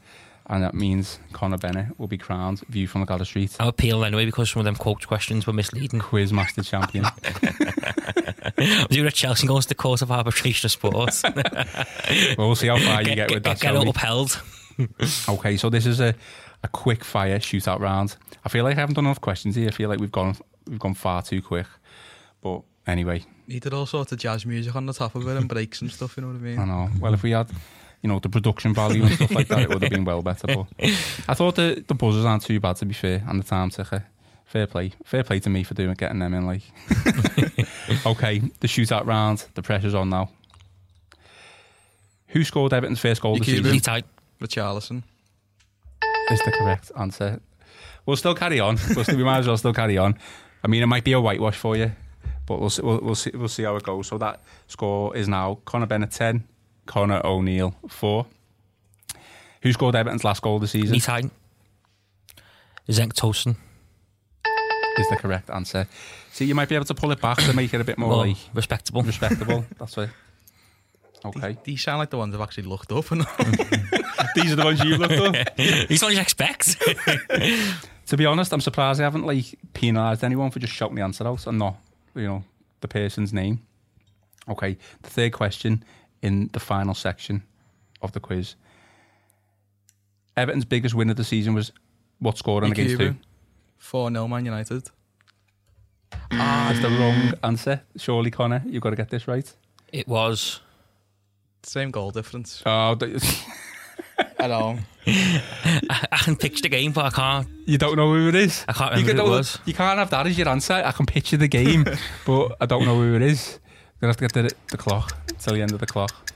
And 0.48 0.62
that 0.64 0.74
means 0.74 1.20
Connor 1.32 1.58
Bennett 1.58 1.98
will 1.98 2.08
be 2.08 2.18
crowned 2.18 2.60
View 2.68 2.86
from 2.88 3.00
the 3.02 3.08
Gwladys 3.08 3.28
Street 3.28 3.56
I'll 3.62 3.70
appeal 3.70 4.04
anyway 4.04 4.26
because 4.26 4.52
some 4.52 4.60
of 4.60 4.66
them 4.66 4.76
quote 4.76 5.08
questions 5.08 5.48
were 5.48 5.54
misleading. 5.54 6.02
Quiz 6.02 6.34
Master 6.34 6.62
Champion. 6.64 7.06
You're 8.90 9.08
at 9.08 9.14
Chelsea 9.14 9.48
goes 9.48 9.66
to 9.66 9.70
the 9.70 9.76
Court 9.76 10.02
of 10.02 10.12
Arbitration 10.12 10.68
of 10.68 10.72
Sports. 10.72 11.24
we'll 12.38 12.56
see 12.56 12.68
how 12.68 12.78
far 12.78 13.02
you 13.04 13.16
get 13.16 13.32
with 13.32 13.44
that. 13.44 13.60
Get 13.60 13.68
shall 13.74 13.78
it 13.82 13.84
we? 13.86 13.90
upheld. 13.90 14.42
Okay, 15.30 15.56
so 15.56 15.70
this 15.70 15.86
is 15.86 16.00
a, 16.00 16.16
a 16.64 16.68
quick 16.68 17.04
fire 17.04 17.38
shootout 17.38 17.80
round. 17.80 18.16
I 18.44 18.50
feel 18.50 18.64
like 18.64 18.76
I 18.76 18.80
haven't 18.80 18.96
done 18.96 19.06
enough 19.06 19.22
questions 19.22 19.56
here. 19.56 19.68
I 19.68 19.72
feel 19.72 19.88
like 19.88 20.00
we've 20.00 20.12
gone 20.12 20.36
we've 20.68 20.80
gone 20.80 20.96
far 20.96 21.22
too 21.22 21.44
quick. 21.44 21.68
But 22.42 22.64
anyway, 22.88 23.24
He 23.48 23.60
did 23.60 23.72
all 23.72 23.86
sorts 23.86 24.12
of 24.14 24.18
jazz 24.18 24.48
music 24.48 24.76
on 24.76 24.88
the 24.88 24.94
top 24.94 25.14
of 25.14 25.28
it 25.28 25.38
and 25.38 25.48
breaks 25.48 25.82
and 25.82 25.92
stuff, 25.92 26.18
you 26.18 26.22
know 26.24 26.30
what 26.30 26.38
I 26.38 26.40
mean? 26.40 26.58
I 26.60 26.66
know. 26.66 26.90
Well, 27.00 27.14
if 27.14 27.22
we 27.22 27.32
had, 27.32 27.52
you 28.04 28.10
know, 28.10 28.20
the 28.20 28.30
production 28.30 28.74
value 28.74 29.04
and 29.04 29.16
stuff 29.16 29.32
like 29.32 29.48
that, 29.48 29.60
it 29.62 29.70
would 29.70 29.82
have 29.82 29.92
been 29.92 30.06
well 30.06 30.22
better. 30.22 30.46
But 30.46 30.68
I 31.28 31.34
thought 31.34 31.56
the 31.56 31.84
the 31.88 31.96
buzzers 31.96 32.26
aren't 32.26 32.44
too 32.44 32.60
bad 32.60 32.76
to 32.78 32.86
be 32.86 32.94
fair, 32.94 33.24
and 33.28 33.40
the 33.40 33.44
time 33.44 33.70
ticker. 33.72 34.06
Fair 34.46 34.68
play, 34.68 34.92
fair 35.04 35.24
play 35.24 35.40
to 35.40 35.50
me 35.50 35.64
for 35.64 35.74
doing 35.74 35.96
getting 35.96 36.20
them 36.20 36.34
in. 36.36 36.46
Like, 36.46 36.62
okay, 38.06 38.38
the 38.60 38.68
shootout 38.68 39.08
round. 39.08 39.46
The 39.56 39.64
pressure's 39.64 39.96
on 39.96 40.10
now. 40.10 40.30
Who 42.28 42.44
scored 42.44 42.72
Everton's 42.74 43.00
first 43.00 43.22
goal 43.22 43.38
this 43.38 43.48
Yakubu. 43.48 43.58
season? 43.58 43.72
Li 43.72 43.80
Tie. 43.80 44.04
Richarlison. 44.42 45.04
is 46.30 46.40
the 46.44 46.52
correct 46.52 46.92
answer. 47.00 47.40
We'll 48.06 48.18
still 48.18 48.36
carry 48.36 48.60
on. 48.60 48.78
We'll 48.96 49.06
still, 49.06 49.18
we 49.18 49.24
might 49.24 49.40
as 49.40 49.48
well 49.48 49.58
still 49.58 49.74
carry 49.74 49.98
on. 49.98 50.20
I 50.64 50.68
mean, 50.68 50.84
it 50.84 50.88
might 50.88 51.04
be 51.04 51.14
a 51.14 51.22
whitewash 51.22 51.56
for 51.56 51.76
you, 51.78 51.92
but 52.46 52.60
we'll 52.60 52.70
see, 52.70 52.82
we'll, 52.82 53.00
we'll 53.00 53.16
see 53.16 53.32
we'll 53.34 53.48
see 53.48 53.64
how 53.64 53.76
it 53.78 53.84
goes. 53.84 54.08
So 54.08 54.18
that 54.18 54.42
score 54.68 55.16
is 55.16 55.28
now 55.28 55.60
Connor 55.66 55.86
Bennett 55.86 56.12
ten, 56.12 56.44
Connor 56.86 57.22
O'Neill 57.26 57.76
four. 57.88 58.26
Who 59.62 59.72
scored 59.72 59.96
Everton's 59.96 60.24
last 60.24 60.42
goal 60.42 60.56
of 60.56 60.62
the 60.62 60.68
season? 60.68 60.92
Li 60.92 61.00
Tie. 61.00 61.22
Cenk 62.90 63.14
Tosun. 63.14 63.56
Is 64.98 65.10
the 65.10 65.16
correct 65.16 65.50
answer. 65.50 65.88
See, 66.34 66.46
you 66.46 66.54
might 66.54 66.70
be 66.70 66.76
able 66.76 66.86
to 66.86 66.94
pull 66.94 67.12
it 67.12 67.20
back 67.22 67.38
to 67.40 67.54
make 67.54 67.74
it 67.74 67.82
a 67.82 67.84
bit 67.84 67.98
more 67.98 68.10
Well, 68.10 68.18
like 68.28 68.38
respectable. 68.54 69.02
respectable. 69.02 69.66
That's 69.80 69.98
it. 69.98 70.10
Okay, 71.26 71.58
These 71.64 71.82
sound 71.82 72.00
like 72.00 72.10
the 72.10 72.18
ones 72.18 72.36
I've 72.36 72.42
actually 72.42 72.64
looked 72.66 72.92
up. 72.92 73.10
And 73.12 73.22
these 74.36 74.52
are 74.52 74.58
the 74.58 74.64
ones 74.66 74.84
you 74.84 74.98
looked 74.98 75.14
up. 75.14 75.58
He's 75.88 76.04
what 76.04 76.14
you 76.14 76.20
expect. 76.20 76.78
To 78.08 78.18
be 78.18 78.26
honest, 78.26 78.52
I'm 78.52 78.60
surprised 78.62 79.00
I 79.00 79.06
haven't 79.06 79.26
like 79.26 79.58
penalised 79.74 80.24
anyone 80.24 80.52
for 80.52 80.60
just 80.60 80.74
shouting 80.74 80.96
the 80.98 81.02
answer 81.02 81.26
out 81.26 81.48
and 81.48 81.58
not, 81.58 81.78
you 82.14 82.28
know, 82.28 82.44
the 82.82 82.90
person's 82.90 83.32
name. 83.32 83.62
Okay, 84.50 84.78
the 85.02 85.10
third 85.10 85.32
question 85.32 85.84
in 86.24 86.50
the 86.54 86.60
final 86.60 86.96
section 86.96 87.44
of 88.02 88.12
the 88.14 88.20
quiz. 88.20 88.56
Everton's 90.36 90.66
biggest 90.66 90.96
win 90.96 91.10
of 91.12 91.16
the 91.18 91.24
season 91.24 91.54
was 91.54 91.72
what 92.20 92.38
scored 92.38 92.64
on 92.64 92.72
against 92.72 92.96
who? 93.00 93.14
4 93.78 94.10
0 94.12 94.28
Man 94.28 94.46
United. 94.46 94.90
Ah, 96.32 96.70
That's 96.72 96.80
the 96.82 96.90
wrong 96.90 97.34
answer. 97.44 97.82
Surely, 97.98 98.32
Connor, 98.32 98.64
you've 98.66 98.82
got 98.82 98.92
to 98.92 98.96
get 98.96 99.10
this 99.10 99.28
right. 99.28 99.52
it 99.92 100.08
was. 100.08 100.62
Same 101.64 101.92
goal 101.92 102.12
difference. 102.12 102.62
Oh, 102.66 102.96
th- 103.00 103.22
I 104.40 104.48
know. 104.48 104.78
I 105.08 106.18
can 106.24 106.36
picture 106.36 106.62
the 106.64 106.70
game, 106.70 106.92
but 106.92 107.06
I 107.06 107.10
can't. 107.10 107.48
you 107.66 107.78
don't 107.78 107.96
know 107.96 108.12
who 108.14 108.28
it 108.30 108.36
is. 108.36 108.66
I 108.68 108.74
can't 108.74 108.92
you, 108.96 109.02
remember 109.02 109.22
can- 109.22 109.28
who 109.30 109.34
it 109.34 109.38
was. 109.38 109.60
you 109.66 109.74
can't 109.74 109.98
have 110.00 110.10
that 110.10 110.28
as 110.28 110.38
your 110.38 110.50
answer. 110.50 110.74
I 110.74 110.92
can 110.92 111.06
picture 111.06 111.38
the 111.38 111.48
game, 111.48 111.86
but 112.26 112.58
I 112.60 112.66
don't 112.66 112.86
know 112.86 112.96
who 112.96 113.16
it 113.16 113.22
is. 113.22 113.60
Gonna 114.04 114.12
have 114.12 114.18
to 114.18 114.28
get 114.28 114.34
the, 114.34 114.54
the 114.70 114.78
clock 114.78 115.16
till 115.40 115.54
the 115.54 115.62
end 115.62 115.72
of 115.72 115.80
the 115.80 115.86
clock. 115.86 116.30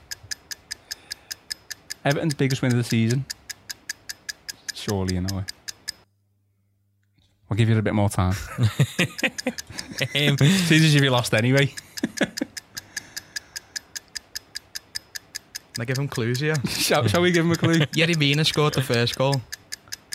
Everton's 2.05 2.33
biggest 2.33 2.61
win 2.61 2.71
of 2.71 2.77
the 2.77 2.83
season. 2.85 3.25
Surely 4.73 5.15
you 5.15 5.21
know 5.21 5.39
it. 5.39 5.51
I'll 7.51 7.57
give 7.57 7.67
you 7.67 7.77
a 7.77 7.81
bit 7.81 7.93
more 7.93 8.07
time. 8.07 8.35
Um, 10.15 10.37
Seems 10.37 10.71
as 10.71 10.95
if 10.95 11.03
you 11.03 11.09
lost 11.09 11.33
anyway. 11.33 11.73
Can 12.15 12.31
I 15.81 15.83
give 15.83 15.97
him 15.97 16.07
clues 16.07 16.39
here? 16.39 16.55
shall, 16.69 17.05
shall 17.07 17.21
we 17.21 17.33
give 17.33 17.43
him 17.43 17.51
a 17.51 17.57
clue? 17.57 17.73
Yerry 17.97 18.17
Mina 18.17 18.45
scored 18.45 18.75
the 18.75 18.81
first 18.81 19.17
goal. 19.17 19.41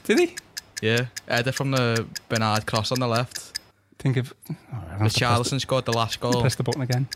Did 0.05 0.21
he? 0.21 0.37
Yeah. 0.81 1.07
Header 1.29 1.53
from 1.53 1.73
the 1.73 2.07
Bernard 2.31 2.65
cross 2.65 2.91
on 2.93 2.99
the 3.01 3.09
left. 3.09 3.61
Think 3.99 4.17
of. 4.17 4.33
Oh, 4.51 4.55
I'm 4.73 4.81
gonna 4.81 4.81
have 4.81 4.89
to 4.89 4.97
press 4.97 5.13
the- 5.13 5.21
Richarlison 5.27 5.61
scored 5.61 5.85
the 5.85 5.93
last 5.93 6.19
goal. 6.19 6.41
Press 6.41 6.55
the 6.55 6.63
button 6.63 6.81
again. 6.81 7.09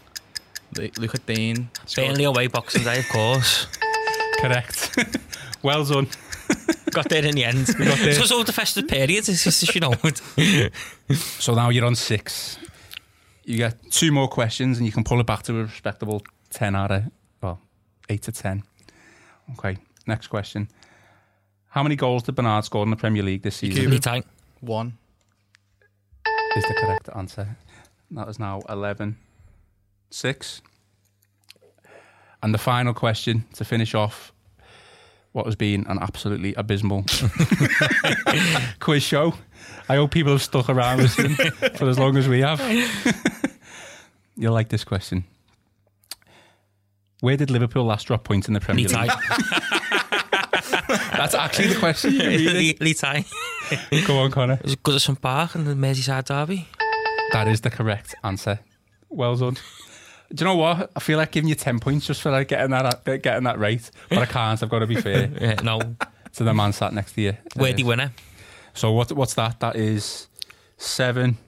Lu- 0.76 0.90
Luca 0.98 1.18
Digne. 1.18 1.68
scored- 1.87 2.09
Burnley 2.09 2.24
away 2.24 2.46
Boxing 2.48 2.83
Day, 2.85 2.98
of 3.00 3.09
course. 3.09 3.66
Correct. 4.40 4.98
well 5.62 5.85
done. 5.85 6.09
Got 6.90 7.09
there 7.09 7.24
in 7.24 7.35
the 7.35 7.44
end. 7.44 7.66
got 7.66 7.98
there. 7.98 8.12
So 8.14 8.22
it's 8.22 8.33
all 8.33 8.44
the 8.44 8.52
festive 8.52 8.87
period, 8.88 9.29
it's 9.29 9.44
just, 9.44 9.74
you 9.74 9.81
know. 9.81 9.92
So 11.14 11.55
now 11.55 11.68
you're 11.68 11.85
on 11.85 11.94
six. 11.94 12.59
You 13.44 13.57
get 13.59 13.90
two 13.90 14.12
more 14.12 14.29
questions 14.29 14.79
and 14.79 14.87
you 14.87 14.92
can 14.92 15.05
pull 15.05 15.20
it 15.20 15.26
back 15.26 15.42
to 15.44 15.59
a 15.61 15.62
respectable 15.64 16.22
10 16.50 16.74
out 16.74 16.90
of, 16.92 17.02
well, 17.42 17.61
8 18.09 18.22
to 18.22 18.33
10. 18.33 18.62
Okay, 19.59 19.76
next 20.07 20.29
question. 20.29 20.68
How 21.68 21.83
many 21.83 21.96
goals 21.96 22.22
did 22.22 22.35
Bernard 22.37 22.64
score 22.64 22.83
in 22.85 22.90
the 22.90 22.96
Premier 22.96 23.22
League 23.22 23.42
this 23.42 23.57
season? 23.57 23.90
Li 23.90 23.98
Tie. 23.98 24.22
One. 24.61 24.96
Is 26.57 26.64
the 26.64 26.74
correct 26.74 27.11
answer. 27.14 27.57
That 28.12 28.29
is 28.29 28.38
now 28.38 28.62
11 28.70 29.18
6. 30.16 30.62
And 32.42 32.55
the 32.55 32.59
final 32.59 32.94
question 32.94 33.44
to 33.55 33.64
finish 33.64 33.94
off 33.94 34.33
what 35.33 35.44
has 35.44 35.57
been 35.57 35.87
an 35.88 35.98
absolutely 36.00 36.55
abysmal 36.55 37.05
quiz 38.81 39.02
show. 39.02 39.35
I 39.88 39.96
hope 39.96 40.12
people 40.12 40.33
have 40.33 40.42
stuck 40.42 40.70
around 40.70 40.98
listening 40.98 41.35
for 41.74 41.88
as 41.88 41.98
long 41.98 42.16
as 42.16 42.29
we 42.29 42.40
have. 42.40 42.61
You'll 44.37 44.55
like 44.55 44.70
this 44.70 44.85
question. 44.85 45.24
Where 47.20 47.37
did 47.37 47.50
Liverpool 47.50 47.85
last 47.85 48.07
drop 48.07 48.24
points 48.24 48.48
in 48.48 48.55
the 48.55 48.61
Premier 48.61 48.88
League? 48.88 49.11
That's 51.12 51.35
actually 51.35 51.68
the 51.68 51.79
question. 51.79 52.16
Lee 52.81 52.94
Go 54.07 54.18
on, 54.18 54.31
Connor. 54.31 54.59
Was 54.62 54.72
it 54.72 54.83
Goodison 54.83 55.20
Park 55.20 55.55
in 55.55 55.64
the 55.64 55.74
Merseyside 55.74 56.24
Derby? 56.24 56.68
That 57.33 57.48
is 57.48 57.61
the 57.61 57.70
correct 57.70 58.14
answer. 58.22 58.61
Well 59.11 59.37
done. 59.37 59.57
Do 60.34 60.42
you 60.42 60.46
know 60.50 60.56
what? 60.56 60.90
I 60.96 61.00
feel 61.00 61.18
like 61.18 61.30
giving 61.32 61.48
you 61.48 61.54
ten 61.54 61.78
points 61.78 62.06
just 62.06 62.20
for 62.22 62.30
like 62.30 62.48
getting 62.48 62.70
that 62.70 63.04
getting 63.04 63.44
that 63.44 63.58
right, 63.58 63.88
but 64.08 64.18
I 64.18 64.26
can't. 64.26 64.60
I've 64.62 64.68
got 64.68 64.80
to 64.80 64.86
be 64.86 65.00
fair 65.00 65.30
Yeah, 65.40 65.54
no. 65.62 65.80
to 66.34 66.44
the 66.44 66.52
man 66.52 66.72
sat 66.72 66.92
next 66.92 67.12
to 67.12 67.20
you. 67.22 67.36
Worthy 67.54 67.82
Uh, 67.84 67.86
winner. 67.86 68.12
So 68.74 68.92
what? 68.92 69.12
What's 69.12 69.34
that? 69.34 69.60
That 69.60 69.76
is 69.76 70.26
seven 70.78 71.38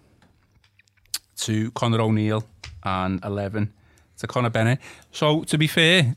to 1.38 1.70
Conor 1.72 2.00
O'Neill 2.00 2.44
and 2.84 3.22
eleven 3.24 3.72
to 4.18 4.26
Conor 4.26 4.50
Bennett. 4.50 4.78
So 5.12 5.42
to 5.44 5.58
be 5.58 5.66
fair, 5.66 6.16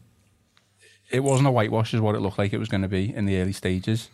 it 1.10 1.22
wasn't 1.22 1.48
a 1.48 1.52
whitewash, 1.52 1.94
is 1.94 2.02
what 2.02 2.16
it 2.16 2.20
looked 2.22 2.38
like 2.38 2.54
it 2.54 2.58
was 2.60 2.70
going 2.70 2.82
to 2.84 2.88
be 2.88 3.14
in 3.14 3.26
the 3.26 3.40
early 3.42 3.54
stages. 3.54 4.10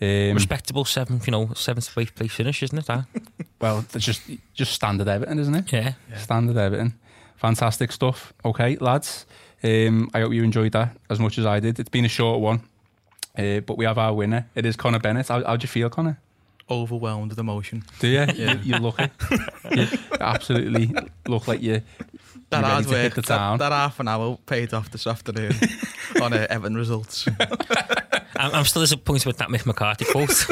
Um, 0.00 0.34
Respectable 0.34 0.84
seventh, 0.84 1.26
you 1.26 1.30
know, 1.30 1.50
seventh 1.54 1.92
to 1.94 2.00
eighth 2.00 2.14
place 2.14 2.32
finish, 2.32 2.62
isn't 2.62 2.76
it? 2.78 2.86
That? 2.86 3.06
well, 3.60 3.84
it's 3.94 4.04
just 4.04 4.22
just 4.54 4.72
standard 4.72 5.08
Everton, 5.08 5.38
isn't 5.38 5.54
it? 5.54 5.72
Yeah. 5.72 5.94
Standard 6.18 6.56
Everton. 6.58 6.94
Fantastic 7.36 7.92
stuff. 7.92 8.32
Okay, 8.44 8.76
lads. 8.76 9.26
Um, 9.62 10.10
I 10.14 10.20
hope 10.20 10.32
you 10.32 10.42
enjoyed 10.42 10.72
that 10.72 10.96
as 11.10 11.18
much 11.18 11.38
as 11.38 11.46
I 11.46 11.60
did. 11.60 11.78
It's 11.78 11.88
been 11.88 12.04
a 12.04 12.08
short 12.08 12.40
one, 12.40 12.62
uh, 13.36 13.60
but 13.60 13.76
we 13.76 13.84
have 13.84 13.98
our 13.98 14.12
winner. 14.14 14.48
It 14.54 14.66
is 14.66 14.76
Connor 14.76 14.98
Bennett. 14.98 15.28
How, 15.28 15.42
how'd 15.44 15.62
you 15.62 15.68
feel, 15.68 15.90
Connor? 15.90 16.18
overwhelmed 16.68 17.30
with 17.30 17.38
emotion. 17.38 17.84
Do 18.00 18.08
you? 18.08 18.26
you, 18.34 18.58
you 18.62 18.76
look 18.78 18.98
it. 18.98 19.10
You 19.70 19.86
absolutely 20.20 20.92
look 21.28 21.46
like 21.48 21.62
you. 21.62 21.82
That 22.50 22.60
You're 22.60 22.68
hard 22.68 22.86
work, 22.86 23.14
the 23.14 23.22
that, 23.22 23.36
town. 23.36 23.58
that 23.58 23.72
half 23.72 24.00
an 24.00 24.08
hour 24.08 24.38
paid 24.46 24.72
off 24.74 24.90
this 24.90 25.06
afternoon 25.06 25.52
on 26.20 26.32
uh, 26.32 26.46
Everton 26.48 26.76
results. 26.76 27.28
I'm, 28.38 28.54
I'm 28.54 28.64
still 28.64 28.82
disappointed 28.82 29.26
with 29.26 29.38
that 29.38 29.48
Mick 29.48 29.66
McCarthy 29.66 30.04
quote. 30.04 30.46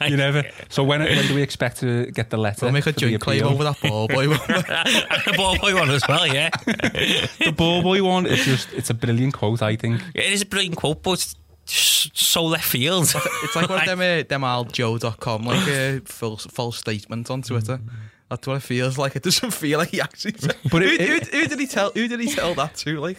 You 0.10 0.16
never. 0.16 0.44
So 0.68 0.82
when 0.84 1.00
when 1.00 1.26
do 1.26 1.34
we 1.34 1.42
expect 1.42 1.80
to 1.80 2.06
get 2.10 2.30
the 2.30 2.36
letter? 2.36 2.66
We'll 2.66 2.72
make 2.72 2.82
a 2.86 2.92
for 2.92 2.92
the 2.92 3.00
joint 3.00 3.20
claim 3.20 3.44
over 3.44 3.64
that 3.64 3.80
ball 3.80 4.08
boy. 4.08 4.28
won't 4.28 4.46
the 4.46 5.34
ball 5.36 5.58
boy 5.58 5.74
one 5.74 5.90
as 5.90 6.02
well, 6.08 6.26
yeah. 6.26 6.50
The 6.66 7.52
ball 7.56 7.82
boy 7.82 8.02
one. 8.02 8.26
It's 8.26 8.44
just 8.44 8.72
it's 8.72 8.90
a 8.90 8.94
brilliant 8.94 9.34
quote. 9.34 9.62
I 9.62 9.76
think. 9.76 10.00
It 10.14 10.32
is 10.32 10.42
a 10.42 10.46
brilliant 10.46 10.76
quote, 10.76 11.02
but 11.02 11.12
it's 11.12 11.36
so 11.66 12.44
left 12.46 12.64
field. 12.64 13.04
It's 13.04 13.54
like 13.56 13.68
one 13.68 13.80
of 13.80 13.86
them, 13.86 14.00
uh, 14.00 14.22
them 14.28 14.42
old 14.44 14.72
Joe.com, 14.72 15.44
like 15.44 15.68
a 15.68 16.00
false, 16.04 16.46
false 16.46 16.78
statement 16.78 17.30
on 17.30 17.42
Twitter. 17.42 17.80
That's 18.28 18.46
what 18.46 18.56
it 18.56 18.60
feels 18.62 18.96
like. 18.98 19.16
It 19.16 19.22
doesn't 19.24 19.50
feel 19.52 19.78
like 19.78 19.88
he 19.90 20.00
actually 20.00 20.34
said. 20.38 20.56
But 20.70 20.82
who, 20.82 20.88
it- 20.88 21.00
who, 21.00 21.14
it- 21.16 21.26
who 21.28 21.46
did 21.46 21.58
he 21.60 21.66
tell? 21.66 21.90
Who 21.92 22.08
did 22.08 22.20
he 22.20 22.32
tell 22.32 22.54
that 22.54 22.74
to? 22.76 22.98
Like, 23.00 23.18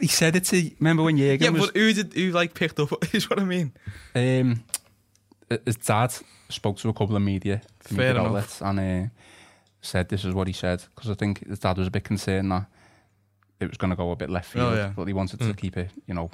He 0.00 0.06
said 0.08 0.36
it 0.36 0.44
to. 0.46 0.70
Remember 0.80 1.02
when 1.02 1.16
Jürgen 1.16 1.40
yeah, 1.42 1.50
was 1.50 1.66
but 1.66 1.76
who 1.76 1.92
did 1.92 2.12
who 2.14 2.30
like 2.30 2.54
picked 2.54 2.80
up? 2.80 2.92
Is 3.14 3.28
what 3.28 3.38
I 3.38 3.44
mean. 3.44 3.72
um, 4.14 4.64
his 5.66 5.76
dad 5.76 6.12
spoke 6.48 6.78
to 6.78 6.88
a 6.88 6.92
couple 6.92 7.16
of 7.16 7.22
media, 7.22 7.60
media 7.90 8.16
outlets 8.20 8.60
and 8.62 8.78
uh, 8.80 9.08
said 9.80 10.08
this 10.08 10.24
is 10.24 10.34
what 10.34 10.46
he 10.46 10.52
said 10.52 10.82
because 10.94 11.10
I 11.10 11.14
think 11.14 11.46
his 11.46 11.58
dad 11.58 11.76
was 11.78 11.86
a 11.88 11.90
bit 11.90 12.04
concerned 12.04 12.50
that 12.52 12.66
it 13.60 13.68
was 13.68 13.76
going 13.78 13.90
to 13.90 13.96
go 13.96 14.10
a 14.10 14.16
bit 14.16 14.30
left 14.30 14.50
field, 14.50 14.72
Oh, 14.72 14.76
yeah. 14.76 14.92
but 14.96 15.06
he 15.06 15.12
wanted 15.12 15.40
to 15.40 15.52
keep 15.54 15.76
it, 15.76 15.90
you 16.06 16.14
know, 16.14 16.30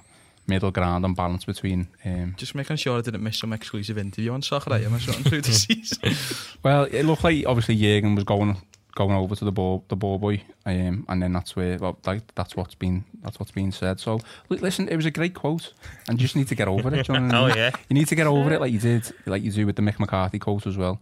middle 0.47 0.71
ground 0.71 1.05
and 1.05 1.17
balance 1.17 1.45
between. 1.45 1.89
Um, 2.05 2.35
Just 2.37 2.55
making 2.55 2.77
sure 2.77 2.99
I 2.99 3.01
didn't 3.01 3.23
miss 3.23 3.39
some 3.39 3.53
exclusive 3.53 3.99
interview 3.99 4.33
on 4.33 4.43
Saturday 4.43 4.85
AM 4.85 4.95
or 4.95 5.01
something 5.01 5.25
through 5.25 5.41
the 5.43 5.53
season. 5.53 6.15
well, 6.63 6.85
it 6.85 7.03
looked 7.05 7.25
like 7.25 7.45
obviously 7.47 7.77
Jürgen 7.77 8.15
was 8.15 8.25
going 8.25 8.61
going 8.97 9.13
over 9.13 9.37
to 9.37 9.45
the 9.45 9.53
ball 9.53 9.85
the 9.87 9.95
ball 9.95 10.19
boy, 10.19 10.43
um, 10.65 11.05
and 11.09 11.23
then 11.23 11.33
that's 11.33 11.55
where 11.55 11.79
well, 11.79 11.97
like, 12.05 12.23
that's 12.35 12.57
what's 12.57 12.75
been 12.75 13.05
that's 13.23 13.39
what's 13.39 13.53
been 13.53 13.71
said. 13.71 14.01
So 14.01 14.19
li- 14.49 14.59
listen, 14.59 14.89
it 14.89 14.97
was 14.97 15.07
a 15.07 15.13
great 15.13 15.35
quote, 15.35 15.73
and 16.09 16.19
you 16.21 16.25
just 16.25 16.35
need 16.35 16.49
to 16.49 16.55
get 16.57 16.67
over 16.67 16.93
it. 16.93 17.07
you 17.07 17.15
know 17.15 17.21
what 17.27 17.35
I 17.35 17.39
Oh, 17.43 17.47
mean? 17.47 17.57
yeah. 17.57 17.71
you 17.89 17.95
need 17.95 18.09
to 18.09 18.15
get 18.17 18.27
over 18.27 18.53
it 18.53 18.61
like 18.61 18.73
you 18.73 18.81
did, 18.81 19.13
like 19.27 19.43
you 19.45 19.53
do 19.53 19.65
with 19.67 19.77
the 19.77 19.83
Mick 19.83 20.01
McCarthy 20.01 20.41
quote 20.41 20.67
as 20.67 20.77
well. 20.77 20.99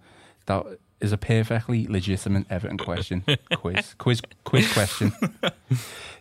That 0.47 0.67
is 1.01 1.13
a 1.13 1.17
perfectly 1.19 1.87
legitimate 1.87 2.47
Everton 2.51 2.79
question 2.79 3.25
quiz 3.57 3.95
quiz 3.99 4.21
quiz 4.45 4.73
question. 4.73 5.13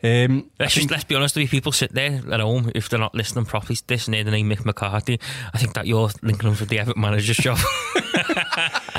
Um, 0.06 0.50
Let's 0.60 0.74
think- 0.74 0.90
just 0.90 0.92
let's 0.92 1.04
be 1.06 1.16
honest 1.16 1.36
with 1.36 1.44
you. 1.44 1.48
People 1.48 1.72
sit 1.72 1.94
there 1.94 2.22
at 2.32 2.40
home 2.42 2.72
if 2.76 2.90
they're 2.90 3.00
not 3.00 3.16
listening 3.16 3.46
properly. 3.46 3.78
This 3.88 4.08
near 4.08 4.24
the 4.24 4.32
name 4.32 4.50
Mick 4.50 4.66
McCarthy. 4.66 5.20
I 5.54 5.58
think 5.58 5.74
that 5.76 5.88
you're 5.88 6.10
linking 6.22 6.50
them 6.50 6.56
for 6.56 6.66
the 6.66 6.80
Everton 6.80 7.02
manager's 7.02 7.38
job. 7.38 7.58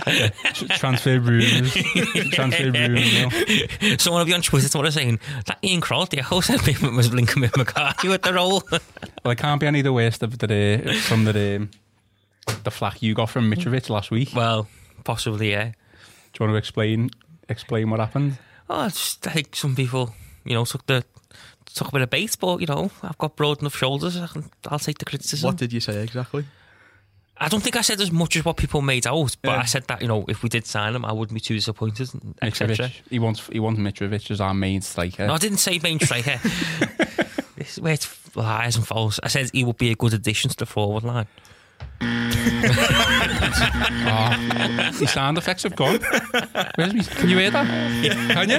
tr- 0.04 0.66
transfer 0.66 1.18
rumours, 1.20 1.72
transfer 2.32 2.70
rumours. 2.70 3.12
You 3.12 3.22
know. 3.22 3.96
Someone 3.96 4.20
will 4.20 4.26
be 4.26 4.34
on 4.34 4.42
Twitter 4.42 4.68
tomorrow 4.68 4.90
saying 4.90 5.18
that 5.46 5.58
Ian 5.62 5.80
Kroll, 5.80 6.06
the 6.06 6.18
host, 6.18 6.48
said 6.48 6.60
Mick 6.60 6.96
was 6.96 7.12
linking 7.12 7.42
Mick 7.42 7.56
McCarthy 7.56 8.08
with 8.08 8.22
the 8.22 8.34
role. 8.34 8.62
Well, 8.70 9.32
it 9.32 9.38
can't 9.38 9.60
be 9.60 9.66
any 9.66 9.82
the 9.82 9.92
worst 9.92 10.22
of 10.22 10.38
the 10.38 10.82
uh, 10.86 10.92
from 11.00 11.24
the 11.24 11.56
um, 11.56 11.70
the 12.64 12.70
flack 12.70 13.02
you 13.02 13.14
got 13.14 13.30
from 13.30 13.50
Mitrovic 13.50 13.88
last 13.88 14.10
week. 14.10 14.30
well, 14.34 14.68
possibly, 15.04 15.50
yeah. 15.52 15.64
Do 15.64 15.72
you 16.40 16.46
want 16.46 16.52
to 16.52 16.56
explain 16.56 17.10
explain 17.48 17.90
what 17.90 18.00
happened? 18.00 18.38
Oh, 18.68 18.86
it's 18.86 18.98
just, 18.98 19.26
I 19.26 19.30
think 19.30 19.54
some 19.54 19.76
people, 19.76 20.14
you 20.44 20.54
know, 20.54 20.64
took 20.64 20.86
the 20.86 21.04
took 21.74 21.88
a 21.88 21.92
bit 21.92 22.02
of 22.02 22.10
bait, 22.10 22.36
but 22.40 22.60
you 22.60 22.66
know, 22.66 22.90
I've 23.02 23.18
got 23.18 23.36
broad 23.36 23.60
enough 23.60 23.76
shoulders. 23.76 24.16
I 24.16 24.26
can, 24.26 24.50
I'll 24.68 24.78
take 24.78 24.98
the 24.98 25.04
criticism. 25.04 25.46
what 25.48 25.56
did 25.56 25.72
you 25.72 25.80
say 25.80 26.02
exactly? 26.02 26.44
I 27.36 27.48
don't 27.48 27.62
think 27.62 27.76
I 27.76 27.80
said 27.80 28.00
as 28.00 28.12
much 28.12 28.36
as 28.36 28.44
what 28.44 28.56
people 28.56 28.80
made 28.80 29.06
out, 29.06 29.36
but 29.42 29.50
Yeah. 29.50 29.58
I 29.60 29.64
said 29.64 29.84
that 29.88 30.00
you 30.02 30.08
know, 30.08 30.24
if 30.28 30.42
we 30.42 30.48
did 30.48 30.66
sign 30.66 30.94
him, 30.94 31.04
I 31.04 31.12
wouldn't 31.12 31.34
be 31.34 31.40
too 31.40 31.54
disappointed, 31.54 32.08
etc. 32.42 32.90
He 33.10 33.18
wants 33.18 33.46
he 33.52 33.58
wants 33.60 33.80
Mitrovic 33.80 34.30
as 34.30 34.40
our 34.40 34.54
main 34.54 34.80
striker. 34.82 35.26
No, 35.26 35.34
I 35.34 35.38
didn't 35.38 35.58
say 35.58 35.78
main 35.82 35.98
striker. 35.98 36.38
this 37.56 37.72
is 37.72 37.80
where 37.80 37.94
it's 37.94 38.36
lies 38.36 38.76
and 38.76 38.86
false. 38.86 39.18
I 39.22 39.28
said 39.28 39.50
he 39.52 39.64
would 39.64 39.78
be 39.78 39.90
a 39.90 39.94
good 39.96 40.14
addition 40.14 40.50
to 40.50 40.56
the 40.56 40.66
forward 40.66 41.02
line. 41.04 41.26
Oh, 44.06 44.90
the 44.98 45.06
sound 45.06 45.38
effects 45.38 45.62
have 45.62 45.76
gone. 45.76 45.98
Where's 46.76 46.94
me? 46.94 47.02
Can 47.04 47.28
you 47.28 47.38
hear 47.38 47.50
that? 47.50 47.66
Can 47.66 48.48
you? 48.50 48.58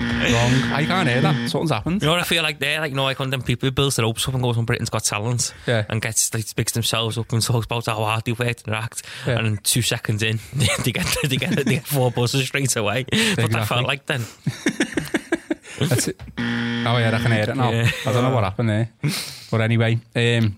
Wrong. 0.00 0.72
I 0.72 0.84
can't 0.86 1.08
hear 1.08 1.20
that. 1.20 1.50
Something's 1.50 1.70
happened. 1.70 2.02
You 2.02 2.06
know 2.06 2.12
what 2.12 2.20
I 2.20 2.24
feel 2.24 2.42
like 2.42 2.58
there? 2.58 2.80
Like, 2.80 2.90
you 2.90 2.96
know, 2.96 3.04
like 3.04 3.18
one 3.18 3.28
of 3.28 3.30
them 3.30 3.42
people 3.42 3.66
who 3.66 3.70
builds 3.70 3.96
their 3.96 4.04
hopes 4.06 4.26
up 4.28 4.34
and 4.34 4.42
goes 4.42 4.56
on 4.58 4.64
Britain's 4.64 4.90
Got 4.90 5.04
Talent 5.04 5.52
Yeah. 5.66 5.84
and 5.88 6.00
gets, 6.02 6.32
like, 6.34 6.44
picks 6.56 6.72
themselves 6.72 7.18
up 7.18 7.32
and 7.32 7.42
talks 7.42 7.66
about 7.66 7.86
how 7.86 7.96
hard 7.96 8.24
they 8.24 8.32
worked 8.32 8.66
and 8.66 8.74
act. 8.74 9.02
Yeah. 9.26 9.38
And 9.38 9.46
then 9.46 9.58
two 9.62 9.82
seconds 9.82 10.22
in, 10.22 10.38
they 10.84 10.92
get, 10.92 11.06
they 11.24 11.36
get, 11.36 11.50
they 11.56 11.64
get 11.64 11.86
four 11.86 12.10
buses 12.10 12.46
straight 12.46 12.74
away. 12.76 13.04
What 13.36 13.50
that 13.52 13.66
felt 13.68 13.86
like 13.86 14.06
then. 14.06 14.22
That's 15.78 16.08
it. 16.08 16.20
Oh 16.38 16.96
yeah, 16.98 17.12
I 17.14 17.22
can 17.22 17.30
hear 17.32 17.42
it 17.50 17.56
now. 17.56 17.70
Yeah. 17.70 17.88
I 18.06 18.12
don't 18.12 18.24
know 18.24 18.34
what 18.34 18.42
happened 18.42 18.68
there, 18.68 18.90
but 19.50 19.60
anyway, 19.60 19.98
um, 20.16 20.56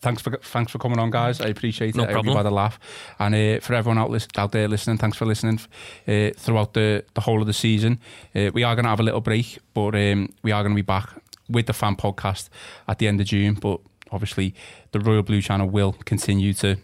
thanks 0.00 0.22
for 0.22 0.36
thanks 0.38 0.72
for 0.72 0.78
coming 0.78 0.98
on, 0.98 1.10
guys. 1.10 1.40
I 1.40 1.46
appreciate 1.48 1.94
No 1.94 2.04
it. 2.04 2.10
I 2.10 2.12
hope 2.12 2.26
you 2.26 2.36
had 2.36 2.46
a 2.46 2.50
laugh, 2.50 2.78
and 3.18 3.34
uh, 3.34 3.60
for 3.60 3.74
everyone 3.74 3.98
out 3.98 4.10
list, 4.10 4.38
out 4.38 4.52
there 4.52 4.68
listening, 4.68 4.98
thanks 4.98 5.16
for 5.16 5.26
listening 5.26 5.60
uh, 6.06 6.30
throughout 6.36 6.74
the 6.74 7.04
the 7.14 7.20
whole 7.20 7.40
of 7.40 7.46
the 7.46 7.52
season. 7.52 8.00
Uh, 8.34 8.50
we 8.52 8.62
are 8.64 8.74
going 8.74 8.84
to 8.84 8.90
have 8.90 9.00
a 9.00 9.04
little 9.04 9.20
break, 9.20 9.58
but 9.74 9.94
um, 9.94 10.32
we 10.42 10.52
are 10.52 10.62
going 10.62 10.74
to 10.74 10.76
be 10.76 10.82
back 10.82 11.08
with 11.48 11.66
the 11.66 11.72
fan 11.72 11.96
podcast 11.96 12.48
at 12.86 12.98
the 12.98 13.08
end 13.08 13.20
of 13.20 13.26
June. 13.26 13.54
But 13.54 13.80
obviously, 14.10 14.54
the 14.92 15.00
Royal 15.00 15.22
Blue 15.22 15.42
Channel 15.42 15.68
will 15.68 15.92
continue 16.04 16.54
to 16.54 16.76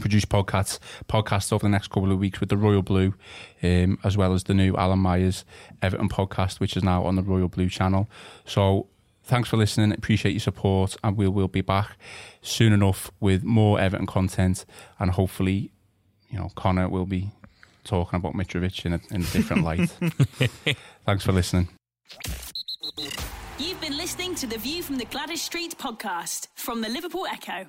produce 0.00 0.24
podcasts 0.24 0.78
podcasts 1.08 1.52
over 1.52 1.62
the 1.62 1.68
next 1.68 1.88
couple 1.88 2.12
of 2.12 2.18
weeks 2.18 2.40
with 2.40 2.48
the 2.48 2.56
Royal 2.56 2.82
Blue, 2.82 3.14
um, 3.62 3.98
as 4.04 4.16
well 4.16 4.32
as 4.32 4.44
the 4.44 4.54
new 4.54 4.76
Alan 4.76 4.98
Myers 4.98 5.44
Everton 5.82 6.08
podcast, 6.08 6.60
which 6.60 6.76
is 6.76 6.84
now 6.84 7.04
on 7.04 7.16
the 7.16 7.22
Royal 7.22 7.48
Blue 7.48 7.68
channel. 7.68 8.08
So 8.44 8.86
thanks 9.28 9.48
for 9.48 9.56
listening. 9.56 9.92
Appreciate 9.92 10.32
your 10.32 10.40
support, 10.40 10.96
and 11.04 11.16
we 11.16 11.28
will 11.28 11.48
be 11.48 11.60
back 11.60 11.96
soon 12.42 12.72
enough 12.72 13.10
with 13.20 13.44
more 13.44 13.78
Everton 13.78 14.06
content, 14.06 14.64
and 14.98 15.12
hopefully, 15.12 15.70
you 16.30 16.38
know, 16.38 16.50
Connor 16.56 16.88
will 16.88 17.06
be 17.06 17.30
talking 17.84 18.16
about 18.16 18.34
Mitrovic 18.34 18.84
in 18.84 18.94
a, 18.94 19.00
in 19.10 19.22
a 19.22 19.26
different 19.26 19.62
light. 19.64 19.88
thanks 21.06 21.24
for 21.24 21.32
listening. 21.32 21.68
You've 23.58 23.80
been 23.80 23.96
listening 23.96 24.34
to 24.36 24.46
the 24.46 24.58
View 24.58 24.82
from 24.82 24.96
the 24.96 25.04
Gwladys 25.04 25.38
Street 25.38 25.76
podcast 25.78 26.48
from 26.54 26.80
the 26.80 26.88
Liverpool 26.88 27.26
Echo. 27.30 27.68